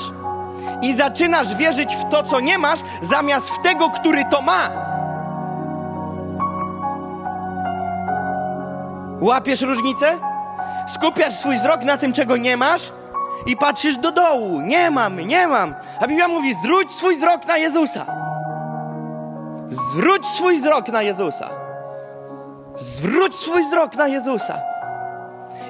i 0.81 0.93
zaczynasz 0.93 1.55
wierzyć 1.55 1.95
w 1.95 2.09
to, 2.09 2.23
co 2.23 2.39
nie 2.39 2.57
masz, 2.57 2.79
zamiast 3.01 3.49
w 3.49 3.61
tego, 3.61 3.89
który 3.89 4.25
to 4.31 4.41
ma. 4.41 4.88
Łapiesz 9.21 9.61
różnicę? 9.61 10.17
Skupiasz 10.87 11.35
swój 11.35 11.57
wzrok 11.57 11.83
na 11.83 11.97
tym, 11.97 12.13
czego 12.13 12.37
nie 12.37 12.57
masz 12.57 12.91
i 13.45 13.57
patrzysz 13.57 13.97
do 13.97 14.11
dołu. 14.11 14.61
Nie 14.61 14.91
mam, 14.91 15.19
nie 15.19 15.47
mam. 15.47 15.75
A 15.99 16.07
Biblia 16.07 16.27
mówi, 16.27 16.53
zwróć 16.53 16.91
swój 16.91 17.17
wzrok 17.17 17.45
na 17.45 17.57
Jezusa. 17.57 18.05
Zwróć 19.69 20.25
swój 20.25 20.57
wzrok 20.57 20.87
na 20.87 21.01
Jezusa. 21.01 21.49
Zwróć 22.75 23.35
swój 23.35 23.63
wzrok 23.63 23.95
na 23.95 24.07
Jezusa. 24.07 24.59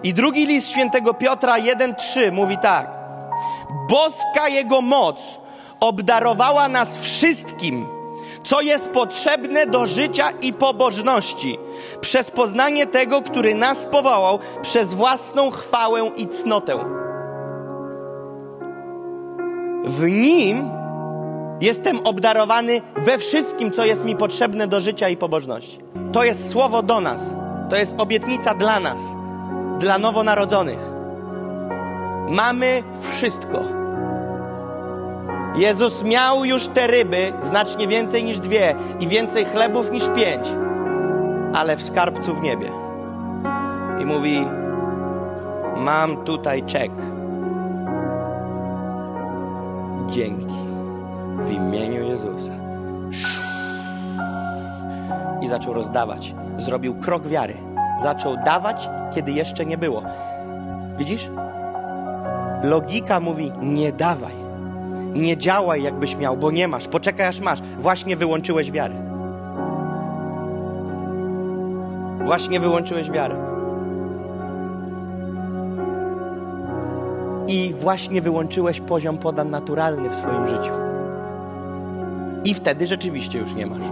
I 0.04 0.14
drugi 0.14 0.46
list 0.46 0.70
świętego 0.70 1.14
Piotra 1.14 1.54
1:3 1.54 2.32
mówi 2.32 2.58
tak: 2.58 2.88
Boska 3.90 4.48
jego 4.48 4.82
moc 4.82 5.40
obdarowała 5.80 6.68
nas 6.68 6.98
wszystkim, 6.98 7.88
co 8.50 8.62
jest 8.62 8.90
potrzebne 8.90 9.66
do 9.68 9.88
życia 9.88 10.30
i 10.42 10.54
pobożności, 10.54 11.58
przez 12.02 12.32
poznanie 12.32 12.88
tego, 12.88 13.22
który 13.22 13.56
nas 13.56 13.86
powołał, 13.86 14.40
przez 14.62 14.94
własną 14.94 15.52
chwałę 15.52 16.12
i 16.16 16.28
cnotę. 16.28 16.86
W 19.86 20.04
nim 20.04 20.70
jestem 21.62 22.00
obdarowany 22.04 22.82
we 22.98 23.18
wszystkim, 23.18 23.72
co 23.72 23.86
jest 23.86 24.06
mi 24.06 24.16
potrzebne 24.16 24.68
do 24.68 24.82
życia 24.82 25.10
i 25.10 25.18
pobożności. 25.18 25.78
To 26.12 26.24
jest 26.24 26.52
słowo 26.52 26.84
do 26.84 27.02
nas, 27.02 27.36
to 27.70 27.76
jest 27.76 27.96
obietnica 27.98 28.54
dla 28.54 28.80
nas, 28.80 29.02
dla 29.80 29.98
nowonarodzonych. 29.98 30.80
Mamy 32.30 32.84
wszystko. 33.12 33.64
Jezus 35.60 36.04
miał 36.04 36.46
już 36.46 36.68
te 36.68 36.88
ryby, 36.88 37.34
znacznie 37.42 37.88
więcej 37.88 38.24
niż 38.24 38.40
dwie, 38.40 38.76
i 39.00 39.08
więcej 39.08 39.46
chlebów 39.46 39.92
niż 39.92 40.10
pięć, 40.10 40.48
ale 41.54 41.78
w 41.78 41.84
skarbcu 41.84 42.36
w 42.36 42.42
niebie. 42.42 42.72
I 44.02 44.06
mówi: 44.06 44.46
Mam 45.78 46.24
tutaj 46.24 46.64
czek. 46.64 46.92
Dzięki 50.08 50.56
w 51.40 51.52
imieniu 51.52 52.04
Jezusa. 52.04 52.54
I 55.42 55.48
zaczął 55.48 55.74
rozdawać. 55.74 56.36
Zrobił 56.58 56.96
krok 57.00 57.28
wiary. 57.28 57.58
Zaczął 57.98 58.38
dawać, 58.46 58.90
kiedy 59.16 59.32
jeszcze 59.32 59.66
nie 59.66 59.78
było. 59.78 60.04
Widzisz? 60.98 61.30
Logika 62.64 63.20
mówi: 63.20 63.52
nie 63.62 63.92
dawaj. 63.92 64.39
Nie 65.14 65.38
działaj, 65.38 65.84
jakbyś 65.84 66.16
miał, 66.16 66.38
bo 66.38 66.52
nie 66.52 66.68
masz. 66.68 66.88
Poczekaj, 66.88 67.28
aż 67.28 67.40
masz. 67.40 67.60
Właśnie 67.78 68.16
wyłączyłeś 68.16 68.72
wiarę. 68.72 68.96
Właśnie 72.26 72.60
wyłączyłeś 72.60 73.12
wiarę. 73.12 73.36
I 77.48 77.74
właśnie 77.74 78.22
wyłączyłeś 78.22 78.82
poziom 78.82 79.18
podan 79.18 79.50
naturalny 79.50 80.10
w 80.10 80.16
swoim 80.16 80.48
życiu. 80.48 80.72
I 82.44 82.54
wtedy 82.54 82.88
rzeczywiście 82.88 83.40
już 83.40 83.56
nie 83.56 83.66
masz. 83.66 83.84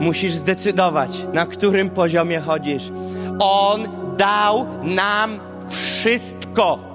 Musisz 0.00 0.32
zdecydować, 0.32 1.26
na 1.32 1.46
którym 1.46 1.90
poziomie 1.90 2.40
chodzisz. 2.40 2.92
On 3.40 3.88
dał 4.16 4.66
nam 4.82 5.30
wszystko. 5.68 6.85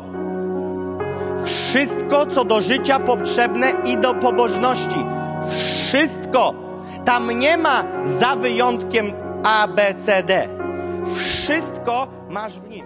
Wszystko, 1.72 2.26
co 2.26 2.46
do 2.46 2.62
życia 2.62 3.00
potrzebne 3.00 3.74
i 3.86 3.98
do 3.98 4.14
pobożności. 4.14 5.06
Wszystko. 5.88 6.54
Tam 7.06 7.40
nie 7.40 7.58
ma 7.58 7.84
za 8.06 8.36
wyjątkiem 8.36 9.06
A, 9.44 9.68
B, 9.68 9.96
C, 10.00 10.24
D. 10.24 10.48
Wszystko 11.16 12.08
masz 12.30 12.60
w 12.60 12.68
nim. 12.68 12.86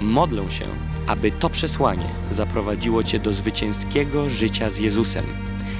Modlę 0.00 0.50
się, 0.50 0.64
aby 1.06 1.32
to 1.32 1.50
przesłanie 1.50 2.08
zaprowadziło 2.30 3.02
Cię 3.02 3.18
do 3.18 3.32
zwycięskiego 3.32 4.28
życia 4.28 4.70
z 4.70 4.78
Jezusem. 4.78 5.24